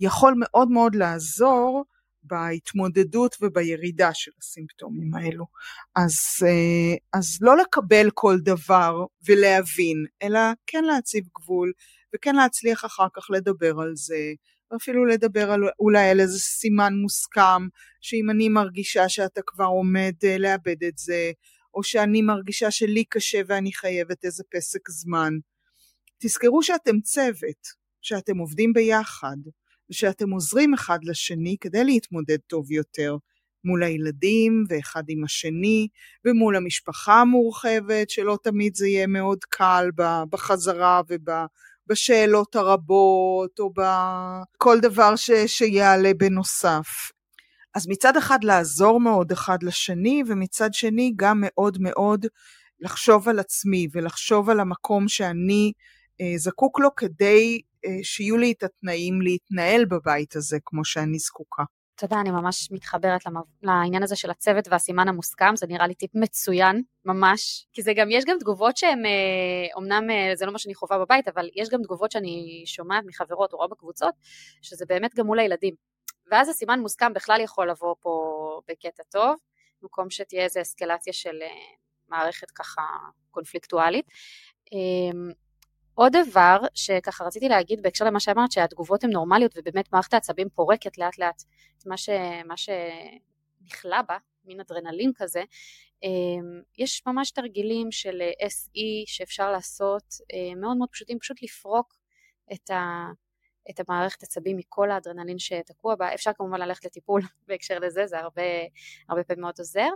יכול 0.00 0.34
מאוד 0.36 0.70
מאוד 0.70 0.94
לעזור 0.94 1.84
בהתמודדות 2.22 3.36
ובירידה 3.40 4.14
של 4.14 4.30
הסימפטומים 4.38 5.14
האלו. 5.14 5.46
אז, 5.96 6.16
אה, 6.46 6.96
אז 7.12 7.38
לא 7.40 7.56
לקבל 7.56 8.10
כל 8.14 8.38
דבר 8.40 9.04
ולהבין, 9.28 10.04
אלא 10.22 10.40
כן 10.66 10.84
להציב 10.84 11.24
גבול 11.38 11.72
וכן 12.14 12.34
להצליח 12.34 12.84
אחר 12.84 13.06
כך 13.14 13.30
לדבר 13.30 13.80
על 13.80 13.92
זה, 13.94 14.32
ואפילו 14.72 15.04
לדבר 15.04 15.50
על, 15.50 15.60
אולי 15.80 16.08
על 16.10 16.20
איזה 16.20 16.38
סימן 16.38 16.94
מוסכם, 16.94 17.68
שאם 18.00 18.30
אני 18.30 18.48
מרגישה 18.48 19.08
שאתה 19.08 19.40
כבר 19.46 19.64
עומד 19.64 20.12
אה, 20.24 20.38
לאבד 20.38 20.84
את 20.88 20.98
זה, 20.98 21.32
או 21.74 21.82
שאני 21.82 22.22
מרגישה 22.22 22.70
שלי 22.70 23.04
קשה 23.04 23.40
ואני 23.46 23.72
חייבת 23.72 24.24
איזה 24.24 24.44
פסק 24.50 24.90
זמן. 24.90 25.32
תזכרו 26.18 26.62
שאתם 26.62 27.00
צוות, 27.00 27.68
שאתם 28.02 28.38
עובדים 28.38 28.72
ביחד, 28.72 29.36
ושאתם 29.90 30.30
עוזרים 30.30 30.74
אחד 30.74 30.98
לשני 31.02 31.56
כדי 31.60 31.84
להתמודד 31.84 32.38
טוב 32.46 32.72
יותר 32.72 33.16
מול 33.64 33.82
הילדים 33.82 34.64
ואחד 34.68 35.02
עם 35.08 35.24
השני, 35.24 35.88
ומול 36.24 36.56
המשפחה 36.56 37.14
המורחבת, 37.20 38.10
שלא 38.10 38.38
תמיד 38.42 38.74
זה 38.74 38.88
יהיה 38.88 39.06
מאוד 39.06 39.44
קל 39.44 39.90
בחזרה 40.30 41.00
וב... 41.08 41.30
בשאלות 41.86 42.56
הרבות 42.56 43.58
או 43.58 43.72
בכל 43.76 44.80
דבר 44.80 45.16
ש, 45.16 45.30
שיעלה 45.46 46.10
בנוסף. 46.16 47.12
אז 47.74 47.88
מצד 47.88 48.16
אחד 48.16 48.44
לעזור 48.44 49.00
מאוד 49.00 49.32
אחד 49.32 49.62
לשני 49.62 50.22
ומצד 50.26 50.74
שני 50.74 51.12
גם 51.16 51.38
מאוד 51.40 51.78
מאוד 51.80 52.26
לחשוב 52.80 53.28
על 53.28 53.38
עצמי 53.38 53.88
ולחשוב 53.92 54.50
על 54.50 54.60
המקום 54.60 55.08
שאני 55.08 55.72
אה, 56.20 56.38
זקוק 56.38 56.80
לו 56.80 56.94
כדי 56.96 57.60
אה, 57.84 57.90
שיהיו 58.02 58.36
לי 58.36 58.52
את 58.52 58.62
התנאים 58.62 59.22
להתנהל 59.22 59.84
בבית 59.84 60.36
הזה 60.36 60.58
כמו 60.64 60.84
שאני 60.84 61.18
זקוקה. 61.18 61.62
אתה 61.94 62.04
יודע, 62.04 62.16
אני 62.20 62.30
ממש 62.30 62.68
מתחברת 62.70 63.26
למב... 63.26 63.42
לעניין 63.62 64.02
הזה 64.02 64.16
של 64.16 64.30
הצוות 64.30 64.68
והסימן 64.70 65.08
המוסכם, 65.08 65.56
זה 65.56 65.66
נראה 65.66 65.86
לי 65.86 65.94
טיפ 65.94 66.10
מצוין, 66.14 66.82
ממש, 67.04 67.66
כי 67.72 67.82
זה 67.82 67.92
גם, 67.96 68.10
יש 68.10 68.24
גם 68.24 68.36
תגובות 68.40 68.76
שהן, 68.76 69.02
אומנם 69.74 70.10
אה, 70.10 70.30
אה, 70.30 70.36
זה 70.36 70.46
לא 70.46 70.52
מה 70.52 70.58
שאני 70.58 70.74
חווה 70.74 70.98
בבית, 70.98 71.28
אבל 71.28 71.48
יש 71.54 71.68
גם 71.68 71.82
תגובות 71.82 72.12
שאני 72.12 72.62
שומעת 72.66 73.04
מחברות 73.06 73.52
או 73.52 73.58
רואה 73.58 73.68
בקבוצות, 73.68 74.14
שזה 74.62 74.84
באמת 74.88 75.14
גם 75.14 75.26
מול 75.26 75.38
הילדים. 75.38 75.74
ואז 76.30 76.48
הסימן 76.48 76.80
מוסכם 76.80 77.12
בכלל 77.12 77.40
יכול 77.40 77.70
לבוא 77.70 77.94
פה 78.00 78.60
בקטע 78.68 79.02
טוב, 79.10 79.36
במקום 79.82 80.10
שתהיה 80.10 80.44
איזו 80.44 80.60
אסקלציה 80.60 81.12
של 81.12 81.42
אה, 81.42 81.48
מערכת 82.08 82.50
ככה 82.50 82.82
קונפליקטואלית. 83.30 84.06
עוד 85.94 86.12
דבר 86.30 86.56
שככה 86.74 87.24
רציתי 87.24 87.48
להגיד 87.48 87.82
בהקשר 87.82 88.04
למה 88.04 88.20
שאמרת, 88.20 88.52
שהתגובות 88.52 89.04
הן 89.04 89.10
נורמליות 89.10 89.54
ובאמת 89.56 89.92
מערכת 89.92 90.14
העצבים 90.14 90.48
פורקת 90.48 90.98
לאט 90.98 91.18
לאט 91.18 91.42
את 91.78 91.86
מה, 91.86 91.96
ש, 91.96 92.08
מה 92.44 92.54
שנכלה 92.56 94.02
בה, 94.02 94.16
מין 94.44 94.60
אדרנלין 94.60 95.12
כזה, 95.16 95.42
אמ, 96.02 96.62
יש 96.78 97.02
ממש 97.06 97.30
תרגילים 97.30 97.92
של 97.92 98.22
SE 98.42 99.04
שאפשר 99.06 99.52
לעשות, 99.52 100.04
אה, 100.32 100.54
מאוד 100.54 100.76
מאוד 100.76 100.88
פשוטים, 100.88 101.18
פשוט 101.18 101.42
לפרוק 101.42 101.94
את, 102.52 102.70
ה, 102.70 103.06
את 103.70 103.80
המערכת 103.80 104.22
עצבים 104.22 104.56
מכל 104.56 104.90
האדרנלין 104.90 105.38
שתקוע 105.38 105.94
בה, 105.94 106.14
אפשר 106.14 106.30
כמובן 106.32 106.60
ללכת 106.60 106.84
לטיפול 106.84 107.22
בהקשר 107.48 107.78
לזה, 107.78 108.06
זה 108.06 108.18
הרבה, 108.18 108.42
הרבה 109.08 109.24
פעמים 109.24 109.42
מאוד 109.42 109.54
עוזר, 109.58 109.88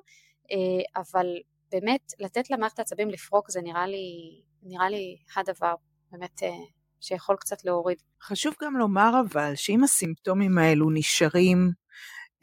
אה, 0.50 1.00
אבל 1.00 1.26
באמת 1.72 2.12
לתת 2.18 2.50
למערכת 2.50 2.78
העצבים 2.78 3.10
לפרוק 3.10 3.50
זה 3.50 3.60
נראה 3.62 3.86
לי, 3.86 4.40
נראה 4.62 4.90
לי 4.90 5.16
הדבר 5.36 5.74
באמת 6.12 6.42
אה, 6.42 6.48
שיכול 7.00 7.36
קצת 7.36 7.64
להוריד. 7.64 7.98
חשוב 8.22 8.54
גם 8.62 8.76
לומר 8.76 9.10
אבל 9.20 9.52
שאם 9.54 9.84
הסימפטומים 9.84 10.58
האלו 10.58 10.90
נשארים 10.90 11.70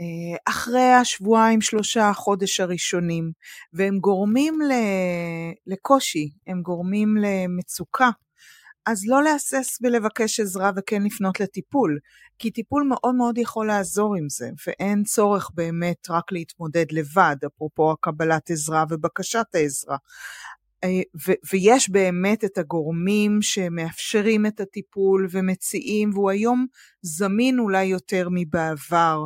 אה, 0.02 0.38
אחרי 0.46 0.94
השבועיים 1.02 1.62
שלושה 1.62 2.12
חודש 2.14 2.60
הראשונים 2.60 3.32
והם 3.74 4.00
גורמים 4.00 4.60
לקושי, 5.68 6.30
הם 6.48 6.62
גורמים 6.62 7.18
למצוקה, 7.18 8.10
אז 8.86 9.04
לא 9.08 9.24
להסס 9.24 9.82
בלבקש 9.82 10.40
עזרה 10.40 10.72
וכן 10.76 11.04
לפנות 11.04 11.40
לטיפול, 11.40 12.00
כי 12.40 12.52
טיפול 12.52 12.84
מאוד 12.90 13.16
מאוד 13.16 13.38
יכול 13.38 13.68
לעזור 13.68 14.16
עם 14.16 14.30
זה, 14.30 14.50
ואין 14.68 15.04
צורך 15.04 15.52
באמת 15.54 16.10
רק 16.10 16.32
להתמודד 16.32 16.86
לבד, 16.92 17.36
אפרופו 17.46 17.92
הקבלת 17.92 18.50
עזרה 18.52 18.86
ובקשת 18.90 19.46
העזרה. 19.54 19.98
אה, 20.84 21.02
ו- 21.28 21.40
ויש 21.54 21.90
באמת 21.90 22.44
את 22.44 22.58
הגורמים 22.58 23.42
שמאפשרים 23.42 24.46
את 24.46 24.60
הטיפול 24.60 25.28
ומציעים, 25.32 26.10
והוא 26.14 26.32
היום 26.32 26.66
זמין 27.02 27.60
אולי 27.60 27.84
יותר 27.86 28.28
מבעבר, 28.32 29.26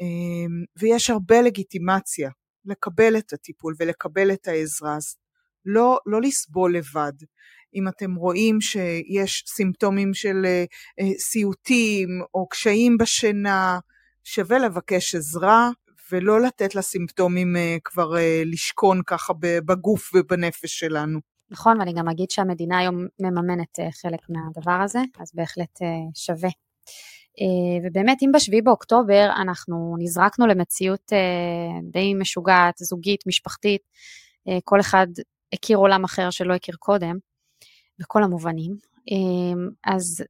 אה, 0.00 0.06
ויש 0.78 1.10
הרבה 1.10 1.42
לגיטימציה 1.42 2.30
לקבל 2.64 3.16
את 3.18 3.32
הטיפול 3.32 3.74
ולקבל 3.78 4.32
את 4.32 4.48
העזרה, 4.48 4.96
אז 4.96 5.16
לא, 5.64 5.98
לא 6.06 6.20
לסבול 6.22 6.76
לבד. 6.76 7.12
אם 7.76 7.88
אתם 7.88 8.14
רואים 8.14 8.60
שיש 8.60 9.44
סימפטומים 9.46 10.14
של 10.14 10.42
אה, 10.44 10.64
אה, 11.00 11.12
סיוטים 11.18 12.08
או 12.34 12.48
קשיים 12.48 12.98
בשינה, 12.98 13.78
שווה 14.24 14.58
לבקש 14.58 15.14
עזרה 15.14 15.70
ולא 16.12 16.40
לתת 16.40 16.74
לסימפטומים 16.74 17.56
אה, 17.56 17.76
כבר 17.84 18.12
לשכון 18.44 19.00
ככה 19.06 19.32
בגוף 19.40 20.10
ובנפש 20.14 20.78
שלנו. 20.78 21.20
נכון, 21.50 21.78
ואני 21.78 21.92
גם 21.92 22.08
אגיד 22.08 22.30
שהמדינה 22.30 22.78
היום 22.78 23.06
מממנת 23.20 23.78
חלק 24.02 24.20
מהדבר 24.28 24.82
הזה, 24.84 24.98
אז 25.20 25.30
בהחלט 25.34 25.78
שווה. 26.14 26.48
ובאמת, 27.84 28.18
אם 28.22 28.30
בשביעי 28.34 28.62
באוקטובר 28.62 29.30
אנחנו 29.40 29.96
נזרקנו 29.98 30.46
למציאות 30.46 31.12
די 31.82 32.14
משוגעת, 32.14 32.74
זוגית, 32.78 33.26
משפחתית, 33.26 33.80
כל 34.64 34.80
אחד 34.80 35.06
הכיר 35.52 35.78
עולם 35.78 36.04
אחר 36.04 36.30
שלא 36.30 36.54
הכיר 36.54 36.74
קודם, 36.78 37.16
בכל 37.98 38.22
המובנים. 38.22 38.76
אמ, 39.10 39.68
אז 39.84 40.24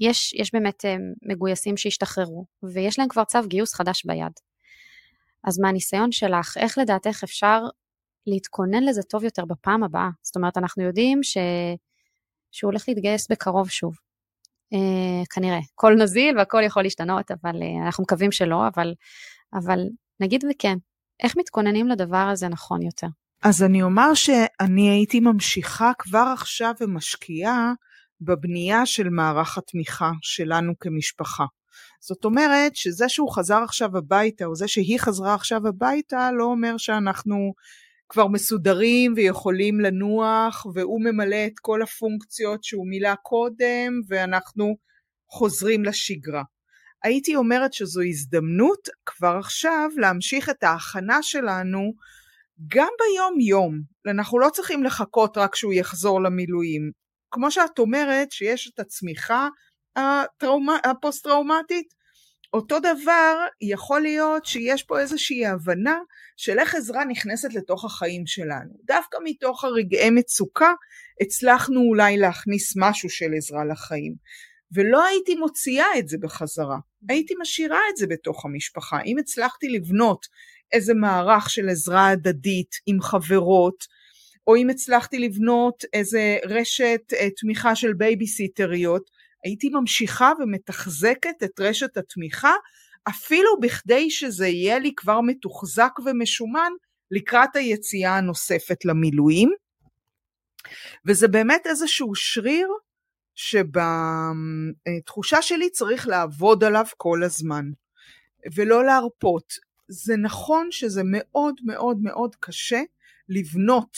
יש, 0.00 0.34
יש 0.34 0.52
באמת 0.52 0.84
אמ, 0.84 1.12
מגויסים 1.22 1.76
שהשתחררו, 1.76 2.44
ויש 2.62 2.98
להם 2.98 3.08
כבר 3.08 3.24
צו 3.24 3.38
גיוס 3.46 3.74
חדש 3.74 4.04
ביד. 4.04 4.32
אז 5.44 5.58
מהניסיון 5.58 6.12
שלך, 6.12 6.56
איך 6.58 6.78
לדעתך 6.78 7.20
אפשר 7.24 7.62
להתכונן 8.26 8.82
לזה 8.82 9.02
טוב 9.02 9.24
יותר 9.24 9.44
בפעם 9.44 9.82
הבאה? 9.82 10.08
זאת 10.22 10.36
אומרת, 10.36 10.56
אנחנו 10.58 10.82
יודעים 10.82 11.22
ש... 11.22 11.36
שהוא 12.52 12.70
הולך 12.70 12.84
להתגייס 12.88 13.30
בקרוב 13.30 13.70
שוב. 13.70 13.94
אה, 14.72 15.26
כנראה. 15.30 15.58
כל 15.74 15.94
נזיל 15.98 16.38
והכל 16.38 16.62
יכול 16.66 16.82
להשתנות, 16.82 17.30
אבל 17.30 17.62
אה, 17.62 17.86
אנחנו 17.86 18.02
מקווים 18.04 18.32
שלא, 18.32 18.68
אבל, 18.74 18.94
אבל 19.54 19.80
נגיד 20.20 20.44
וכן, 20.50 20.76
איך 21.22 21.36
מתכוננים 21.36 21.88
לדבר 21.88 22.28
הזה 22.32 22.48
נכון 22.48 22.82
יותר? 22.82 23.06
אז 23.42 23.62
אני 23.62 23.82
אומר 23.82 24.14
שאני 24.14 24.90
הייתי 24.90 25.20
ממשיכה 25.20 25.92
כבר 25.98 26.32
עכשיו 26.32 26.74
ומשקיעה 26.80 27.72
בבנייה 28.20 28.86
של 28.86 29.08
מערך 29.08 29.58
התמיכה 29.58 30.10
שלנו 30.22 30.72
כמשפחה. 30.80 31.44
זאת 32.00 32.24
אומרת 32.24 32.76
שזה 32.76 33.08
שהוא 33.08 33.30
חזר 33.30 33.62
עכשיו 33.62 33.98
הביתה 33.98 34.44
או 34.44 34.54
זה 34.54 34.68
שהיא 34.68 35.00
חזרה 35.00 35.34
עכשיו 35.34 35.68
הביתה 35.68 36.30
לא 36.32 36.44
אומר 36.44 36.76
שאנחנו 36.76 37.54
כבר 38.08 38.26
מסודרים 38.26 39.12
ויכולים 39.16 39.80
לנוח 39.80 40.66
והוא 40.74 41.00
ממלא 41.04 41.46
את 41.46 41.58
כל 41.60 41.82
הפונקציות 41.82 42.64
שהוא 42.64 42.88
מילא 42.88 43.14
קודם 43.14 44.00
ואנחנו 44.08 44.76
חוזרים 45.28 45.84
לשגרה. 45.84 46.42
הייתי 47.04 47.36
אומרת 47.36 47.72
שזו 47.72 48.02
הזדמנות 48.02 48.88
כבר 49.06 49.36
עכשיו 49.38 49.88
להמשיך 49.96 50.48
את 50.48 50.62
ההכנה 50.62 51.22
שלנו 51.22 51.92
גם 52.68 52.88
ביום 52.98 53.40
יום, 53.40 53.80
אנחנו 54.10 54.38
לא 54.38 54.48
צריכים 54.52 54.84
לחכות 54.84 55.38
רק 55.38 55.54
שהוא 55.54 55.72
יחזור 55.72 56.22
למילואים. 56.22 56.90
כמו 57.30 57.50
שאת 57.50 57.78
אומרת 57.78 58.32
שיש 58.32 58.70
את 58.74 58.80
הצמיחה 58.80 59.48
הטראומה, 59.96 60.76
הפוסט-טראומטית, 60.84 61.94
אותו 62.52 62.78
דבר 62.78 63.36
יכול 63.60 64.00
להיות 64.00 64.46
שיש 64.46 64.82
פה 64.82 65.00
איזושהי 65.00 65.46
הבנה 65.46 65.98
של 66.36 66.58
איך 66.58 66.74
עזרה 66.74 67.04
נכנסת 67.04 67.54
לתוך 67.54 67.84
החיים 67.84 68.26
שלנו. 68.26 68.70
דווקא 68.84 69.18
מתוך 69.24 69.64
הרגעי 69.64 70.10
מצוקה 70.10 70.72
הצלחנו 71.20 71.80
אולי 71.80 72.16
להכניס 72.16 72.74
משהו 72.76 73.10
של 73.10 73.34
עזרה 73.36 73.64
לחיים. 73.64 74.14
ולא 74.72 75.04
הייתי 75.04 75.34
מוציאה 75.34 75.98
את 75.98 76.08
זה 76.08 76.18
בחזרה, 76.20 76.78
הייתי 77.08 77.34
משאירה 77.40 77.80
את 77.90 77.96
זה 77.96 78.06
בתוך 78.06 78.44
המשפחה. 78.44 79.00
אם 79.06 79.18
הצלחתי 79.18 79.68
לבנות 79.68 80.26
איזה 80.72 80.94
מערך 80.94 81.50
של 81.50 81.68
עזרה 81.68 82.08
הדדית 82.08 82.70
עם 82.86 83.00
חברות, 83.00 83.84
או 84.46 84.56
אם 84.56 84.70
הצלחתי 84.70 85.18
לבנות 85.18 85.84
איזה 85.92 86.38
רשת 86.44 87.00
אה, 87.12 87.28
תמיכה 87.36 87.76
של 87.76 87.92
בייביסיטריות, 87.92 89.10
הייתי 89.44 89.68
ממשיכה 89.68 90.32
ומתחזקת 90.38 91.42
את 91.44 91.60
רשת 91.60 91.96
התמיכה, 91.96 92.52
אפילו 93.08 93.60
בכדי 93.60 94.10
שזה 94.10 94.46
יהיה 94.46 94.78
לי 94.78 94.92
כבר 94.96 95.20
מתוחזק 95.20 95.92
ומשומן 96.06 96.72
לקראת 97.10 97.56
היציאה 97.56 98.16
הנוספת 98.16 98.84
למילואים. 98.84 99.50
וזה 101.06 101.28
באמת 101.28 101.66
איזשהו 101.66 102.14
שריר 102.14 102.68
שבתחושה 103.34 105.42
שלי 105.42 105.70
צריך 105.70 106.08
לעבוד 106.08 106.64
עליו 106.64 106.86
כל 106.96 107.22
הזמן 107.22 107.64
ולא 108.54 108.84
להרפות. 108.84 109.69
זה 109.92 110.16
נכון 110.16 110.68
שזה 110.70 111.02
מאוד 111.04 111.54
מאוד 111.64 111.98
מאוד 112.02 112.36
קשה 112.40 112.82
לבנות 113.28 113.96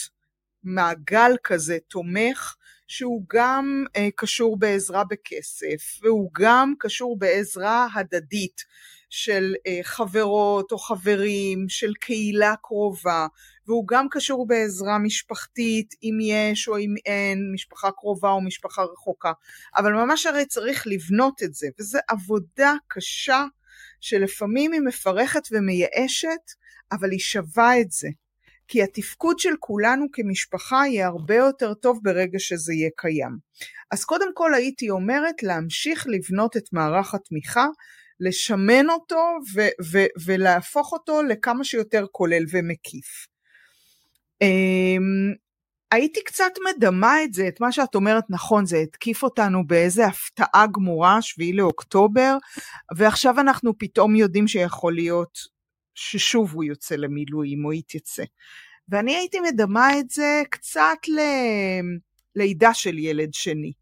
מעגל 0.63 1.31
כזה 1.43 1.77
תומך 1.87 2.55
שהוא 2.87 3.25
גם 3.33 3.85
אה, 3.95 4.09
קשור 4.15 4.59
בעזרה 4.59 5.03
בכסף 5.03 5.99
והוא 6.01 6.29
גם 6.33 6.73
קשור 6.79 7.19
בעזרה 7.19 7.87
הדדית 7.93 8.61
של 9.09 9.53
אה, 9.67 9.79
חברות 9.83 10.71
או 10.71 10.77
חברים, 10.77 11.69
של 11.69 11.93
קהילה 11.93 12.55
קרובה 12.61 13.27
והוא 13.67 13.87
גם 13.87 14.07
קשור 14.11 14.47
בעזרה 14.47 14.97
משפחתית 14.97 15.93
אם 16.03 16.17
יש 16.21 16.67
או 16.67 16.77
אם 16.77 16.93
אין, 17.05 17.51
משפחה 17.53 17.91
קרובה 17.91 18.29
או 18.29 18.41
משפחה 18.41 18.83
רחוקה. 18.83 19.31
אבל 19.75 19.93
ממש 19.93 20.25
הרי 20.25 20.45
צריך 20.45 20.87
לבנות 20.87 21.43
את 21.43 21.53
זה 21.53 21.67
וזו 21.79 21.99
עבודה 22.07 22.73
קשה 22.87 23.45
שלפעמים 24.03 24.71
היא 24.71 24.81
מפרכת 24.81 25.41
ומייאשת, 25.51 26.51
אבל 26.91 27.11
היא 27.11 27.19
שווה 27.19 27.79
את 27.81 27.91
זה. 27.91 28.07
כי 28.67 28.83
התפקוד 28.83 29.39
של 29.39 29.53
כולנו 29.59 30.05
כמשפחה 30.13 30.83
יהיה 30.87 31.07
הרבה 31.07 31.35
יותר 31.35 31.73
טוב 31.73 31.99
ברגע 32.03 32.39
שזה 32.39 32.73
יהיה 32.73 32.89
קיים. 32.97 33.37
אז 33.91 34.05
קודם 34.05 34.27
כל 34.33 34.53
הייתי 34.53 34.89
אומרת 34.89 35.43
להמשיך 35.43 36.05
לבנות 36.07 36.57
את 36.57 36.63
מערך 36.71 37.13
התמיכה, 37.13 37.65
לשמן 38.19 38.89
אותו 38.89 39.37
ו- 39.55 39.83
ו- 39.91 40.25
ולהפוך 40.25 40.93
אותו 40.93 41.23
לכמה 41.23 41.63
שיותר 41.63 42.05
כולל 42.11 42.43
ומקיף. 42.51 43.27
הייתי 45.93 46.23
קצת 46.23 46.51
מדמה 46.69 47.23
את 47.23 47.33
זה, 47.33 47.47
את 47.47 47.61
מה 47.61 47.71
שאת 47.71 47.95
אומרת 47.95 48.23
נכון, 48.29 48.65
זה 48.65 48.77
התקיף 48.77 49.23
אותנו 49.23 49.67
באיזה 49.67 50.05
הפתעה 50.05 50.65
גמורה, 50.73 51.21
שביעי 51.21 51.53
לאוקטובר, 51.53 52.37
ועכשיו 52.97 53.39
אנחנו 53.39 53.77
פתאום 53.77 54.15
יודעים 54.15 54.47
שיכול 54.47 54.93
להיות 54.95 55.39
ששוב 55.95 56.53
הוא 56.53 56.63
יוצא 56.63 56.95
למילואים 56.95 57.65
או 57.65 57.73
יתייצא. 57.73 58.23
ואני 58.89 59.15
הייתי 59.15 59.39
מדמה 59.39 59.99
את 59.99 60.09
זה 60.09 60.41
קצת 60.49 61.07
ל... 61.07 61.19
לידה 62.35 62.73
של 62.73 62.99
ילד 62.99 63.33
שני. 63.33 63.73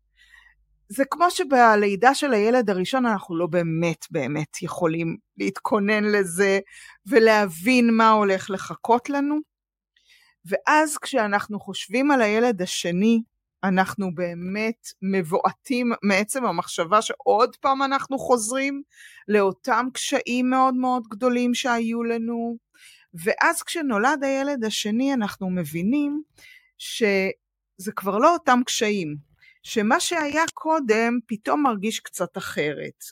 זה 0.90 1.04
כמו 1.10 1.32
שבלידה 1.32 2.16
של 2.16 2.34
הילד 2.34 2.70
הראשון 2.70 3.06
אנחנו 3.06 3.38
לא 3.38 3.48
באמת 3.48 4.06
באמת 4.12 4.62
יכולים 4.62 5.18
להתכונן 5.38 6.04
לזה 6.04 6.60
ולהבין 7.06 7.90
מה 7.94 8.10
הולך 8.10 8.50
לחכות 8.50 9.10
לנו. 9.10 9.51
ואז 10.46 10.98
כשאנחנו 10.98 11.60
חושבים 11.60 12.12
על 12.12 12.22
הילד 12.22 12.62
השני, 12.62 13.22
אנחנו 13.64 14.16
באמת 14.16 14.88
מבועטים 15.02 15.92
מעצם 16.04 16.46
המחשבה 16.46 17.02
שעוד 17.02 17.56
פעם 17.56 17.82
אנחנו 17.82 18.20
חוזרים 18.20 18.82
לאותם 19.28 19.86
קשיים 19.94 20.50
מאוד 20.50 20.76
מאוד 20.76 21.04
גדולים 21.10 21.54
שהיו 21.54 22.04
לנו. 22.04 22.58
ואז 23.14 23.64
כשנולד 23.64 24.24
הילד 24.24 24.64
השני 24.64 25.14
אנחנו 25.14 25.50
מבינים 25.50 26.22
שזה 26.78 27.92
כבר 27.96 28.18
לא 28.18 28.34
אותם 28.34 28.60
קשיים, 28.66 29.31
שמה 29.64 30.00
שהיה 30.00 30.44
קודם 30.54 31.20
פתאום 31.28 31.64
מרגיש 31.64 32.00
קצת 32.00 32.38
אחרת. 32.38 33.04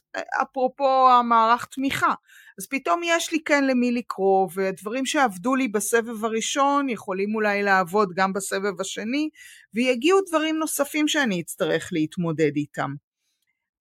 אפרופו 0.42 1.10
המערך 1.10 1.66
תמיכה, 1.66 2.14
אז 2.60 2.68
פתאום 2.68 3.02
יש 3.04 3.32
לי 3.32 3.40
כן 3.46 3.64
למי 3.68 3.92
לקרוא, 3.92 4.50
ודברים 4.56 5.06
שעבדו 5.06 5.56
לי 5.56 5.68
בסבב 5.68 6.26
הראשון 6.26 6.90
יכולים 6.90 7.36
אולי 7.36 7.64
לעבוד 7.64 8.14
גם 8.16 8.34
בסבב 8.34 8.82
השני, 8.82 9.30
ויגיעו 9.74 10.20
דברים 10.28 10.58
נוספים 10.58 11.08
שאני 11.08 11.42
אצטרך 11.42 11.90
להתמודד 11.92 12.52
איתם. 12.56 12.94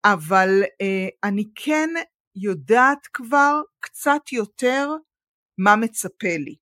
אבל 0.05 0.63
אה, 0.81 1.09
אני 1.25 1.45
כן 1.55 1.89
יודעת 2.37 3.07
כבר 3.13 3.61
קצת 3.81 4.33
יותר 4.33 4.91
מה 5.59 5.77
מצפה 5.77 6.37
לי. 6.39 6.55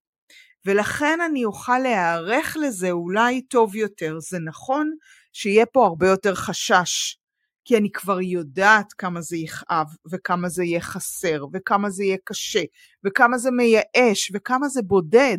ולכן 0.66 1.18
אני 1.20 1.44
אוכל 1.44 1.78
להיערך 1.78 2.56
לזה 2.60 2.90
אולי 2.90 3.42
טוב 3.42 3.76
יותר. 3.76 4.16
זה 4.20 4.38
נכון 4.38 4.94
שיהיה 5.38 5.66
פה 5.66 5.86
הרבה 5.86 6.08
יותר 6.08 6.34
חשש, 6.34 7.18
כי 7.64 7.76
אני 7.76 7.90
כבר 7.92 8.20
יודעת 8.20 8.92
כמה 8.92 9.20
זה 9.20 9.36
יכאב, 9.36 9.86
וכמה 10.10 10.48
זה 10.48 10.64
יהיה 10.64 10.80
חסר, 10.80 11.44
וכמה 11.52 11.90
זה 11.90 12.04
יהיה 12.04 12.16
קשה, 12.24 12.62
וכמה 13.04 13.38
זה 13.38 13.50
מייאש, 13.50 14.32
וכמה 14.34 14.68
זה 14.68 14.82
בודד. 14.82 15.38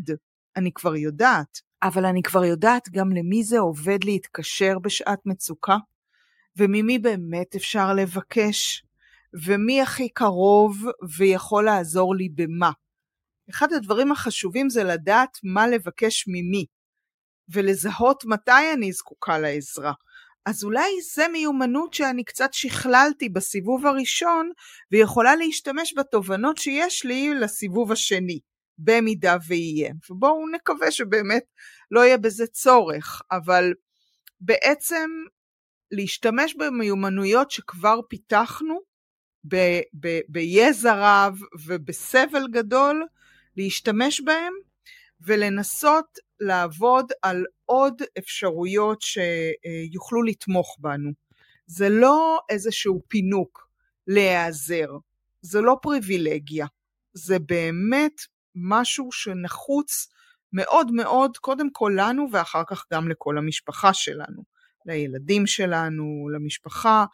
אני 0.55 0.71
כבר 0.71 0.95
יודעת. 0.95 1.62
אבל 1.83 2.05
אני 2.05 2.21
כבר 2.21 2.43
יודעת 2.43 2.89
גם 2.89 3.12
למי 3.12 3.43
זה 3.43 3.60
עובד 3.60 4.03
להתקשר 4.03 4.79
בשעת 4.79 5.19
מצוקה, 5.25 5.77
וממי 6.57 6.99
באמת 6.99 7.55
אפשר 7.55 7.93
לבקש, 7.93 8.83
ומי 9.45 9.81
הכי 9.81 10.10
קרוב 10.10 10.77
ויכול 11.17 11.65
לעזור 11.65 12.15
לי 12.15 12.29
במה. 12.29 12.71
אחד 13.49 13.73
הדברים 13.73 14.12
החשובים 14.12 14.69
זה 14.69 14.83
לדעת 14.83 15.38
מה 15.43 15.67
לבקש 15.67 16.25
ממי, 16.27 16.65
ולזהות 17.49 18.25
מתי 18.25 18.73
אני 18.73 18.91
זקוקה 18.91 19.38
לעזרה. 19.38 19.93
אז 20.45 20.63
אולי 20.63 20.89
זה 21.13 21.27
מיומנות 21.27 21.93
שאני 21.93 22.23
קצת 22.23 22.53
שכללתי 22.53 23.29
בסיבוב 23.29 23.86
הראשון, 23.86 24.51
ויכולה 24.91 25.36
להשתמש 25.36 25.93
בתובנות 25.97 26.57
שיש 26.57 27.05
לי 27.05 27.33
לסיבוב 27.33 27.91
השני, 27.91 28.39
במידה 28.77 29.38
ויהיה. 29.47 29.93
ובואו 30.10 30.47
נקווה 30.47 30.91
שבאמת 30.91 31.43
לא 31.91 31.99
יהיה 31.99 32.17
בזה 32.17 32.47
צורך, 32.47 33.21
אבל 33.31 33.73
בעצם 34.41 35.10
להשתמש 35.91 36.55
במיומנויות 36.55 37.51
שכבר 37.51 37.99
פיתחנו, 38.10 38.79
ביזע 40.29 40.93
רב 40.95 41.38
ובסבל 41.65 42.47
גדול, 42.51 43.05
להשתמש 43.57 44.21
בהם 44.21 44.53
ולנסות 45.21 46.17
לעבוד 46.39 47.12
על 47.21 47.45
עוד 47.65 48.02
אפשרויות 48.17 49.02
שיוכלו 49.02 50.23
לתמוך 50.23 50.78
בנו. 50.80 51.12
זה 51.67 51.89
לא 51.89 52.39
איזשהו 52.50 53.02
פינוק 53.08 53.69
להיעזר, 54.08 54.88
זה 55.41 55.62
לא 55.62 55.78
פריבילגיה, 55.82 56.65
זה 57.13 57.39
באמת 57.39 58.21
משהו 58.56 59.12
שנחוץ 59.12 60.08
מאוד 60.54 60.91
מאוד 60.91 61.38
קודם 61.38 61.69
כל 61.71 61.93
לנו 61.95 62.28
ואחר 62.32 62.63
כך 62.67 62.86
גם 62.93 63.10
לכל 63.10 63.38
המשפחה 63.38 63.93
שלנו, 63.93 64.43
לילדים 64.86 65.47
שלנו, 65.47 66.30
למשפחה, 66.34 67.06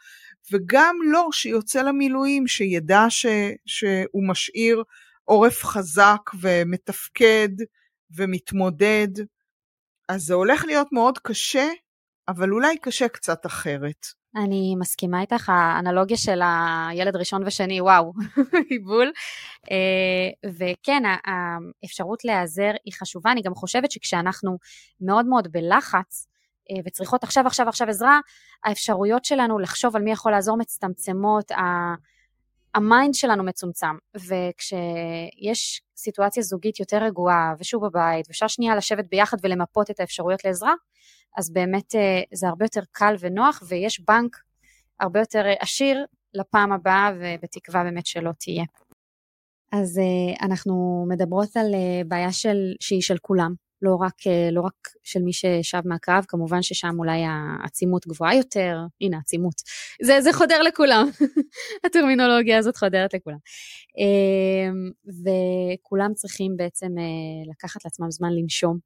וגם 0.51 0.95
לו 1.12 1.31
שיוצא 1.31 1.81
למילואים 1.81 2.47
שידע 2.47 3.05
ש, 3.09 3.25
שהוא 3.65 4.27
משאיר 4.27 4.83
עורף 5.23 5.63
חזק 5.63 6.21
ומתפקד 6.41 7.49
ומתמודד, 8.17 9.08
אז 10.10 10.21
זה 10.21 10.34
הולך 10.34 10.65
להיות 10.65 10.88
מאוד 10.91 11.17
קשה, 11.17 11.67
אבל 12.28 12.52
אולי 12.52 12.78
קשה 12.78 13.08
קצת 13.08 13.45
אחרת. 13.45 14.06
אני 14.36 14.76
מסכימה 14.80 15.21
איתך, 15.21 15.49
האנלוגיה 15.49 16.17
של 16.17 16.39
הילד 16.43 17.15
ראשון 17.15 17.43
ושני, 17.45 17.82
וואו, 17.82 18.13
עיבול. 18.69 19.12
אה, 19.71 20.49
וכן, 20.49 21.04
האפשרות 21.84 22.26
להיעזר 22.26 22.71
היא 22.86 22.93
חשובה, 22.99 23.32
אני 23.32 23.41
גם 23.41 23.56
חושבת 23.56 23.91
שכשאנחנו 23.91 24.58
מאוד 25.02 25.26
מאוד 25.26 25.47
בלחץ, 25.52 26.28
אה, 26.71 26.82
וצריכות 26.86 27.23
עכשיו 27.23 27.47
עכשיו 27.47 27.67
עכשיו 27.67 27.89
עזרה, 27.89 28.19
האפשרויות 28.65 29.26
שלנו 29.26 29.60
לחשוב 29.60 29.95
על 29.95 30.02
מי 30.02 30.12
יכול 30.12 30.32
לעזור 30.32 30.58
מצטמצמות, 30.58 31.52
ה 32.75 32.83
mind 32.83 33.13
שלנו 33.13 33.43
מצומצם, 33.43 33.95
וכשיש 34.15 35.81
סיטואציה 35.97 36.43
זוגית 36.43 36.79
יותר 36.79 37.03
רגועה, 37.03 37.53
ושהוא 37.59 37.83
בבית, 37.83 38.25
ואפשר 38.27 38.47
שנייה 38.47 38.75
לשבת 38.75 39.05
ביחד 39.09 39.38
ולמפות 39.43 39.91
את 39.91 39.99
האפשרויות 39.99 40.45
לעזרה, 40.45 40.73
אז 41.38 41.53
באמת 41.53 41.95
אה, 41.95 42.21
זה 42.33 42.47
הרבה 42.47 42.65
יותר 42.65 42.81
קל 42.91 43.15
ונוח, 43.19 43.63
ויש 43.67 43.99
בנק 43.99 44.38
הרבה 44.99 45.19
יותר 45.19 45.45
אה, 45.45 45.53
עשיר 45.59 46.05
לפעם 46.33 46.71
הבאה, 46.71 47.12
ובתקווה 47.19 47.83
באמת 47.83 48.05
שלא 48.05 48.31
תהיה. 48.39 48.63
אז 49.71 49.99
אה, 49.99 50.45
אנחנו 50.45 51.05
מדברות 51.09 51.57
על 51.57 51.75
בעיה 52.07 52.31
של, 52.31 52.57
שהיא 52.79 53.01
של 53.01 53.17
כולם, 53.21 53.53
לא 53.83 53.95
רק, 53.95 54.27
אה, 54.27 54.49
לא 54.51 54.61
רק 54.61 54.73
של 55.03 55.21
מי 55.21 55.33
ששב 55.33 55.81
מהקרב, 55.85 56.25
כמובן 56.27 56.61
ששם 56.61 56.95
אולי 56.99 57.21
העצימות 57.25 58.07
גבוהה 58.07 58.35
יותר, 58.35 58.77
הנה 59.01 59.17
עצימות, 59.17 59.53
זה, 60.01 60.21
זה 60.21 60.33
חודר 60.33 60.61
לכולם, 60.61 61.09
הטרמינולוגיה 61.85 62.57
הזאת 62.57 62.77
חודרת 62.77 63.13
לכולם. 63.13 63.37
אמ, 63.97 64.91
וכולם 65.23 66.13
צריכים 66.13 66.57
בעצם 66.57 66.87
אה, 66.97 67.51
לקחת 67.51 67.85
לעצמם 67.85 68.11
זמן 68.11 68.33
לנשום, 68.33 68.77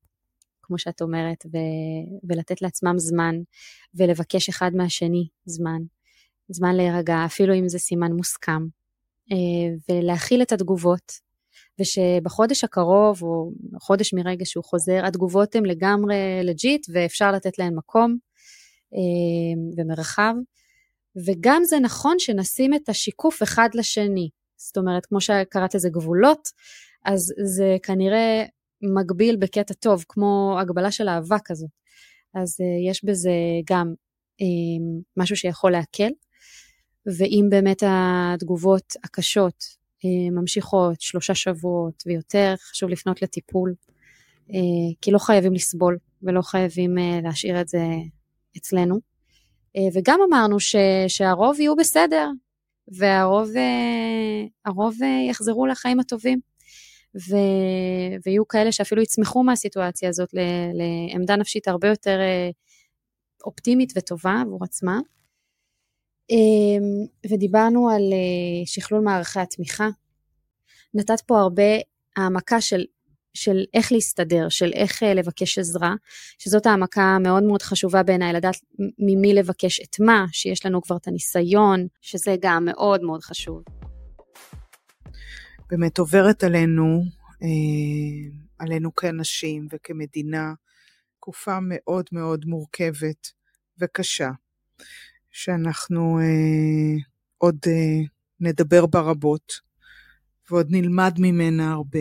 כמו 0.62 0.77
שאת 0.77 1.01
אומרת, 1.01 1.45
ו- 1.45 2.29
ולתת 2.29 2.62
לעצמם 2.62 2.93
זמן, 2.97 3.36
ולבקש 3.95 4.49
אחד 4.49 4.71
מהשני 4.75 5.27
זמן, 5.45 5.81
זמן 6.49 6.75
להירגע, 6.75 7.25
אפילו 7.25 7.53
אם 7.53 7.69
זה 7.69 7.79
סימן 7.79 8.12
מוסכם, 8.12 8.62
אה, 9.31 9.95
ולהכיל 9.95 10.41
את 10.41 10.51
התגובות, 10.51 11.27
ושבחודש 11.80 12.63
הקרוב, 12.63 13.24
או 13.24 13.52
חודש 13.82 14.13
מרגע 14.13 14.46
שהוא 14.46 14.63
חוזר, 14.63 15.06
התגובות 15.06 15.56
הן 15.56 15.65
לגמרי 15.65 16.15
לג'יט, 16.43 16.86
ואפשר 16.93 17.32
לתת 17.32 17.60
להן 17.60 17.76
מקום 17.76 18.17
אה, 18.93 19.62
ומרחב. 19.78 20.34
וגם 21.26 21.62
זה 21.63 21.80
נכון 21.80 22.20
שנשים 22.20 22.74
את 22.74 22.89
השיקוף 22.89 23.43
אחד 23.43 23.70
לשני. 23.74 24.30
זאת 24.58 24.78
אומרת, 24.78 25.06
כמו 25.06 25.22
שקראת 25.22 25.76
לזה 25.76 25.89
גבולות, 25.89 26.50
אז 27.06 27.34
זה 27.43 27.78
כנראה 27.84 28.46
מגביל 28.82 29.36
בקטע 29.36 29.74
טוב, 29.74 30.06
כמו 30.10 30.58
הגבלה 30.62 30.91
של 30.91 31.10
אהבה 31.10 31.38
כזאת. 31.46 31.70
אז 32.34 32.58
uh, 32.62 32.89
יש 32.89 33.04
בזה 33.04 33.32
גם 33.70 33.93
um, 34.41 35.04
משהו 35.17 35.36
שיכול 35.36 35.72
להקל, 35.72 36.10
ואם 37.17 37.46
באמת 37.50 37.84
התגובות 37.88 38.93
הקשות 39.04 39.63
ממשיכות 40.31 41.01
שלושה 41.01 41.36
שבועות 41.36 42.03
ויותר, 42.05 42.55
חשוב 42.71 42.89
לפנות 42.89 43.21
לטיפול, 43.21 43.73
אה, 44.53 44.60
כי 45.01 45.12
לא 45.12 45.19
חייבים 45.19 45.53
לסבול 45.53 45.97
ולא 46.21 46.41
חייבים 46.41 46.97
אה, 46.97 47.19
להשאיר 47.23 47.62
את 47.62 47.67
זה 47.67 47.83
אצלנו. 48.57 48.99
וגם 49.93 50.19
אמרנו 50.29 50.60
ש, 50.60 50.75
שהרוב 51.07 51.60
יהיו 51.60 51.75
בסדר, 51.75 52.29
והרוב 52.88 53.49
הרוב 54.65 54.95
יחזרו 55.29 55.65
לחיים 55.65 55.99
הטובים. 55.99 56.39
ו, 57.15 57.36
ויהיו 58.25 58.47
כאלה 58.47 58.71
שאפילו 58.71 59.01
יצמחו 59.01 59.43
מהסיטואציה 59.43 60.10
הזאת 60.10 60.29
לעמדה 60.73 61.36
נפשית 61.36 61.67
הרבה 61.67 61.88
יותר 61.88 62.19
אופטימית 63.45 63.93
וטובה 63.95 64.41
עבור 64.41 64.63
עצמם. 64.63 65.01
אמ, 66.30 67.06
ודיברנו 67.32 67.90
על 67.90 68.02
אה, 68.13 68.66
שכלול 68.66 69.02
מערכי 69.02 69.40
התמיכה. 69.40 69.88
נתת 70.94 71.22
פה 71.22 71.40
הרבה 71.40 71.63
העמקה 72.16 72.62
של, 72.62 72.86
של 73.34 73.63
איך 73.74 73.92
להסתדר, 73.92 74.50
של 74.50 74.72
איך 74.74 75.04
אה, 75.04 75.13
לבקש 75.13 75.60
עזרה, 75.60 75.94
שזאת 76.38 76.66
העמקה 76.66 77.18
מאוד 77.20 77.44
מאוד 77.44 77.62
חשובה 77.62 78.04
בעיניי, 78.04 78.34
לדעת 78.34 78.56
ממי 79.00 79.34
לבקש 79.34 79.80
את 79.80 80.00
מה, 80.00 80.26
שיש 80.32 80.66
לנו 80.66 80.82
כבר 80.82 80.98
את 80.98 81.08
הניסיון, 81.08 81.88
שזה 82.02 82.36
גם 82.42 82.66
מאוד 82.66 83.02
מאוד 83.02 83.24
חשוב. 83.24 83.63
באמת 85.70 85.98
עוברת 85.98 86.44
עלינו, 86.44 87.02
אה, 87.44 88.38
עלינו 88.60 88.96
כאנשים 88.96 89.68
וכמדינה, 89.72 90.54
תקופה 91.18 91.58
מאוד 91.62 92.06
מאוד 92.12 92.46
מורכבת 92.46 93.28
וקשה. 93.80 94.30
שאנחנו 95.38 96.19
אה, 96.19 96.95
עוד 97.38 97.58
אה, 97.67 98.06
נדבר 98.39 98.86
בה 98.86 99.00
רבות, 99.00 99.54
ועוד 100.50 100.67
נלמד 100.69 101.13
ממנה 101.19 101.71
הרבה, 101.71 102.00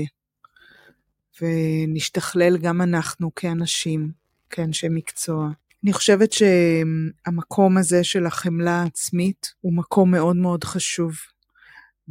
ונשתכלל 1.40 2.58
גם 2.58 2.82
אנחנו 2.82 3.34
כאנשים, 3.34 4.12
כאנשי 4.50 4.86
מקצוע, 4.90 5.48
אני 5.84 5.92
חושבת 5.92 6.32
שהמקום 6.32 7.78
הזה 7.78 8.04
של 8.04 8.26
החמלה 8.26 8.82
העצמית 8.82 9.46
הוא 9.60 9.76
מקום 9.76 10.10
מאוד 10.10 10.36
מאוד 10.36 10.64
חשוב. 10.64 11.14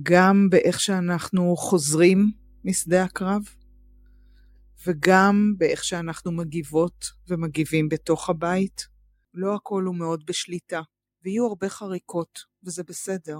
גם 0.03 0.47
באיך 0.49 0.79
שאנחנו 0.79 1.55
חוזרים 1.57 2.31
משדה 2.65 3.03
הקרב, 3.03 3.41
וגם 4.87 5.53
באיך 5.57 5.83
שאנחנו 5.83 6.31
מגיבות 6.31 7.05
ומגיבים 7.29 7.89
בתוך 7.89 8.29
הבית. 8.29 8.87
לא 9.33 9.55
הכל 9.55 9.83
הוא 9.83 9.95
מאוד 9.95 10.23
בשליטה, 10.27 10.81
ויהיו 11.25 11.47
הרבה 11.47 11.69
חריקות, 11.69 12.39
וזה 12.63 12.83
בסדר. 12.83 13.39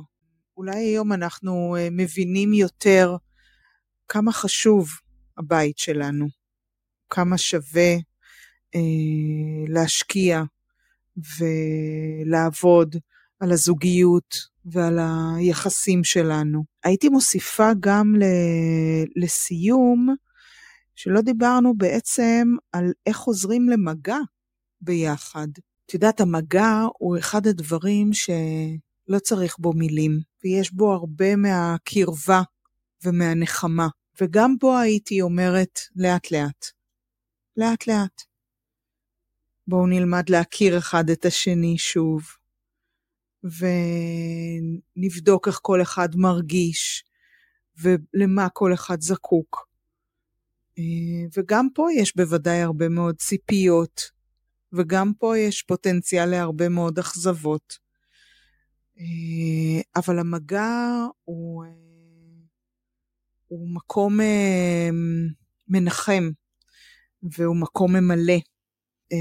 אולי 0.58 0.76
היום 0.76 1.14
אנחנו 1.14 1.76
אה, 1.80 1.88
מבינים 1.92 2.54
יותר 2.54 3.16
כמה 4.08 4.32
חשוב 4.32 4.90
הבית 5.38 5.78
שלנו, 5.78 6.28
כמה 7.10 7.38
שווה 7.38 7.94
אה, 8.76 8.80
להשקיע 9.68 10.44
ולעבוד 12.28 12.96
על 13.40 13.52
הזוגיות 13.52 14.36
ועל 14.66 15.00
היחסים 15.38 16.04
שלנו. 16.04 16.64
הייתי 16.84 17.10
מוסיפה 17.10 17.70
גם 17.80 18.14
לסיום, 19.16 20.16
שלא 20.96 21.22
דיברנו 21.22 21.78
בעצם 21.78 22.48
על 22.72 22.92
איך 23.06 23.18
חוזרים 23.18 23.70
למגע 23.70 24.18
ביחד. 24.82 25.48
את 25.86 25.94
יודעת, 25.94 26.22
המגע 26.22 26.86
הוא 26.98 27.18
אחד 27.18 27.48
הדברים 27.48 28.14
שלא 28.14 29.20
צריך 29.24 29.58
בו 29.60 29.74
מילים, 29.74 30.20
ויש 30.44 30.74
בו 30.74 30.94
הרבה 30.94 31.36
מהקרבה 31.36 32.42
ומהנחמה. 33.04 33.88
וגם 34.22 34.56
בו 34.60 34.78
הייתי 34.78 35.22
אומרת 35.22 35.80
לאט 35.96 36.32
לאט. 36.32 36.66
לאט 37.58 37.88
לאט. 37.88 38.22
בואו 39.68 39.88
נלמד 39.88 40.30
להכיר 40.30 40.78
אחד 40.78 41.10
את 41.10 41.26
השני 41.26 41.78
שוב, 41.78 42.22
ונבדוק 44.96 45.48
איך 45.48 45.60
כל 45.62 45.82
אחד 45.82 46.10
מרגיש, 46.16 47.04
ולמה 47.78 48.50
כל 48.50 48.74
אחד 48.74 49.02
זקוק. 49.02 49.68
אה, 50.78 50.84
וגם 51.38 51.68
פה 51.74 51.88
יש 51.98 52.16
בוודאי 52.16 52.62
הרבה 52.62 52.90
מאוד 52.90 53.16
ציפיות, 53.16 54.15
וגם 54.76 55.12
פה 55.20 55.38
יש 55.38 55.62
פוטנציאל 55.62 56.26
להרבה 56.26 56.70
מאוד 56.70 57.00
אכזבות. 57.00 57.78
אה, 59.00 59.82
אבל 59.96 60.20
המגע 60.20 61.06
הוא, 61.24 61.64
אה, 61.66 61.70
הוא 63.48 63.70
מקום 63.70 64.20
מנחם, 65.68 66.30
והוא 67.24 67.56
מקום 67.56 67.96
ממלא. 67.96 68.38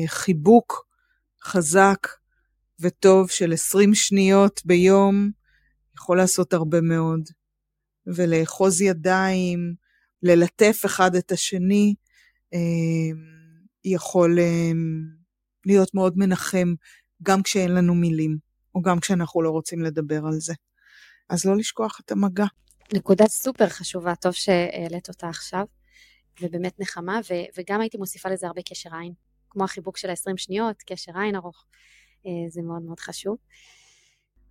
חיבוק 0.06 0.86
חזק 1.44 2.08
וטוב 2.80 3.30
של 3.30 3.52
20 3.52 3.94
שניות 3.94 4.60
ביום 4.64 5.30
יכול 5.94 6.16
לעשות 6.16 6.52
הרבה 6.52 6.80
מאוד. 6.80 7.28
ולאחוז 8.06 8.80
ידיים, 8.80 9.74
ללטף 10.22 10.82
אחד 10.86 11.14
את 11.14 11.32
השני, 11.32 11.94
אה, 12.54 12.58
יכול 13.84 14.38
אה, 14.38 14.72
להיות 15.66 15.94
מאוד 15.94 16.12
מנחם 16.16 16.74
גם 17.22 17.42
כשאין 17.42 17.74
לנו 17.74 17.94
מילים, 17.94 18.38
או 18.74 18.82
גם 18.82 19.00
כשאנחנו 19.00 19.42
לא 19.42 19.50
רוצים 19.50 19.82
לדבר 19.82 20.26
על 20.26 20.32
זה. 20.32 20.54
אז 21.28 21.44
לא 21.44 21.56
לשכוח 21.56 22.00
את 22.04 22.12
המגע. 22.12 22.44
נקודה 22.94 23.26
סופר 23.26 23.68
חשובה, 23.68 24.14
טוב 24.14 24.32
שהעלית 24.32 25.08
אותה 25.08 25.28
עכשיו, 25.28 25.64
ובאמת 26.40 26.80
נחמה, 26.80 27.20
ו- 27.30 27.60
וגם 27.60 27.80
הייתי 27.80 27.98
מוסיפה 27.98 28.28
לזה 28.28 28.46
הרבה 28.46 28.62
קשר 28.62 28.90
עין, 28.94 29.12
כמו 29.50 29.64
החיבוק 29.64 29.96
של 29.96 30.10
ה-20 30.10 30.36
שניות, 30.36 30.76
קשר 30.86 31.12
עין 31.18 31.36
ארוך, 31.36 31.64
אה, 32.26 32.30
זה 32.48 32.62
מאוד 32.62 32.82
מאוד 32.82 33.00
חשוב. 33.00 33.36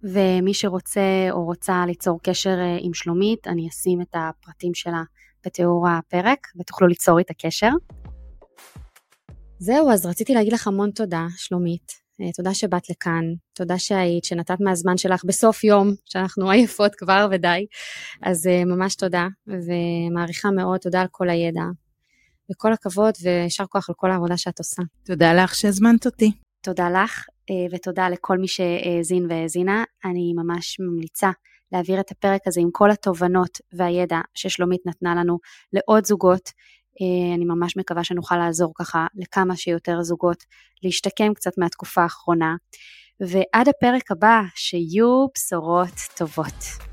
ומי 0.04 0.54
שרוצה 0.54 1.28
או 1.32 1.45
רוצה 1.45 1.84
ליצור 1.88 2.19
קשר 2.23 2.58
עם 2.80 2.93
שלומית, 2.93 3.47
אני 3.47 3.67
אשים 3.69 4.02
את 4.02 4.15
הפרטים 4.15 4.73
שלה 4.73 5.04
בתיאור 5.45 5.88
הפרק 5.89 6.47
ותוכלו 6.60 6.88
ליצור 6.88 7.19
איתה 7.19 7.34
קשר. 7.34 7.69
זהו, 9.63 9.91
אז 9.91 10.06
רציתי 10.06 10.34
להגיד 10.34 10.54
לך 10.54 10.67
המון 10.67 10.91
תודה, 10.91 11.26
שלומית. 11.38 11.91
אה, 12.21 12.32
תודה 12.32 12.54
שבאת 12.54 12.89
לכאן, 12.89 13.23
תודה 13.54 13.80
שהיית, 13.80 14.23
שנתת 14.23 14.58
מהזמן 14.60 14.97
שלך 14.97 15.26
בסוף 15.26 15.63
יום, 15.63 15.91
שאנחנו 16.06 16.49
עייפות 16.49 16.95
כבר 16.95 17.28
ודי. 17.32 17.65
אז 18.21 18.47
אה, 18.47 18.65
ממש 18.65 18.95
תודה, 18.95 19.28
ומעריכה 19.47 20.52
מאוד, 20.52 20.80
תודה 20.80 21.02
על 21.02 21.08
כל 21.12 21.30
הידע. 21.30 21.63
וכל 22.52 22.73
הכבוד, 22.73 23.13
ויישר 23.23 23.65
כוח 23.65 23.89
על 23.89 23.95
כל 23.97 24.12
העבודה 24.12 24.38
שאת 24.38 24.60
עושה. 24.60 24.82
תודה 25.06 25.34
לך 25.34 25.56
שהזמנת 25.56 26.06
אותי. 26.06 26.32
תודה 26.62 26.89
לך, 26.89 27.26
אה, 27.49 27.76
ותודה 27.76 28.10
לכל 28.10 28.38
מי 28.38 28.47
שהאזין 28.47 29.26
והאזינה. 29.30 29.84
אני 30.06 30.34
ממש 30.36 30.78
ממליצה 30.80 31.32
להעביר 31.71 31.99
את 31.99 32.12
הפרק 32.12 32.41
הזה 32.47 32.62
עם 32.62 32.69
כל 32.71 32.91
התובנות 32.91 33.58
והידע 33.73 34.19
ששלומית 34.34 34.82
נתנה 34.86 35.15
לנו 35.15 35.38
לעוד 35.73 36.06
זוגות. 36.06 36.49
אה, 37.01 37.36
אני 37.36 37.45
ממש 37.45 37.77
מקווה 37.77 38.03
שנוכל 38.03 38.38
לעזור 38.38 38.73
ככה 38.75 39.08
לכמה 39.15 39.56
שיותר 39.56 40.01
זוגות 40.01 40.43
להשתקם 40.84 41.34
קצת 41.34 41.51
מהתקופה 41.58 42.03
האחרונה. 42.03 42.56
ועד 43.19 43.67
הפרק 43.67 44.12
הבא, 44.12 44.41
שיהיו 44.56 45.25
בשורות 45.36 45.95
טובות. 46.17 46.92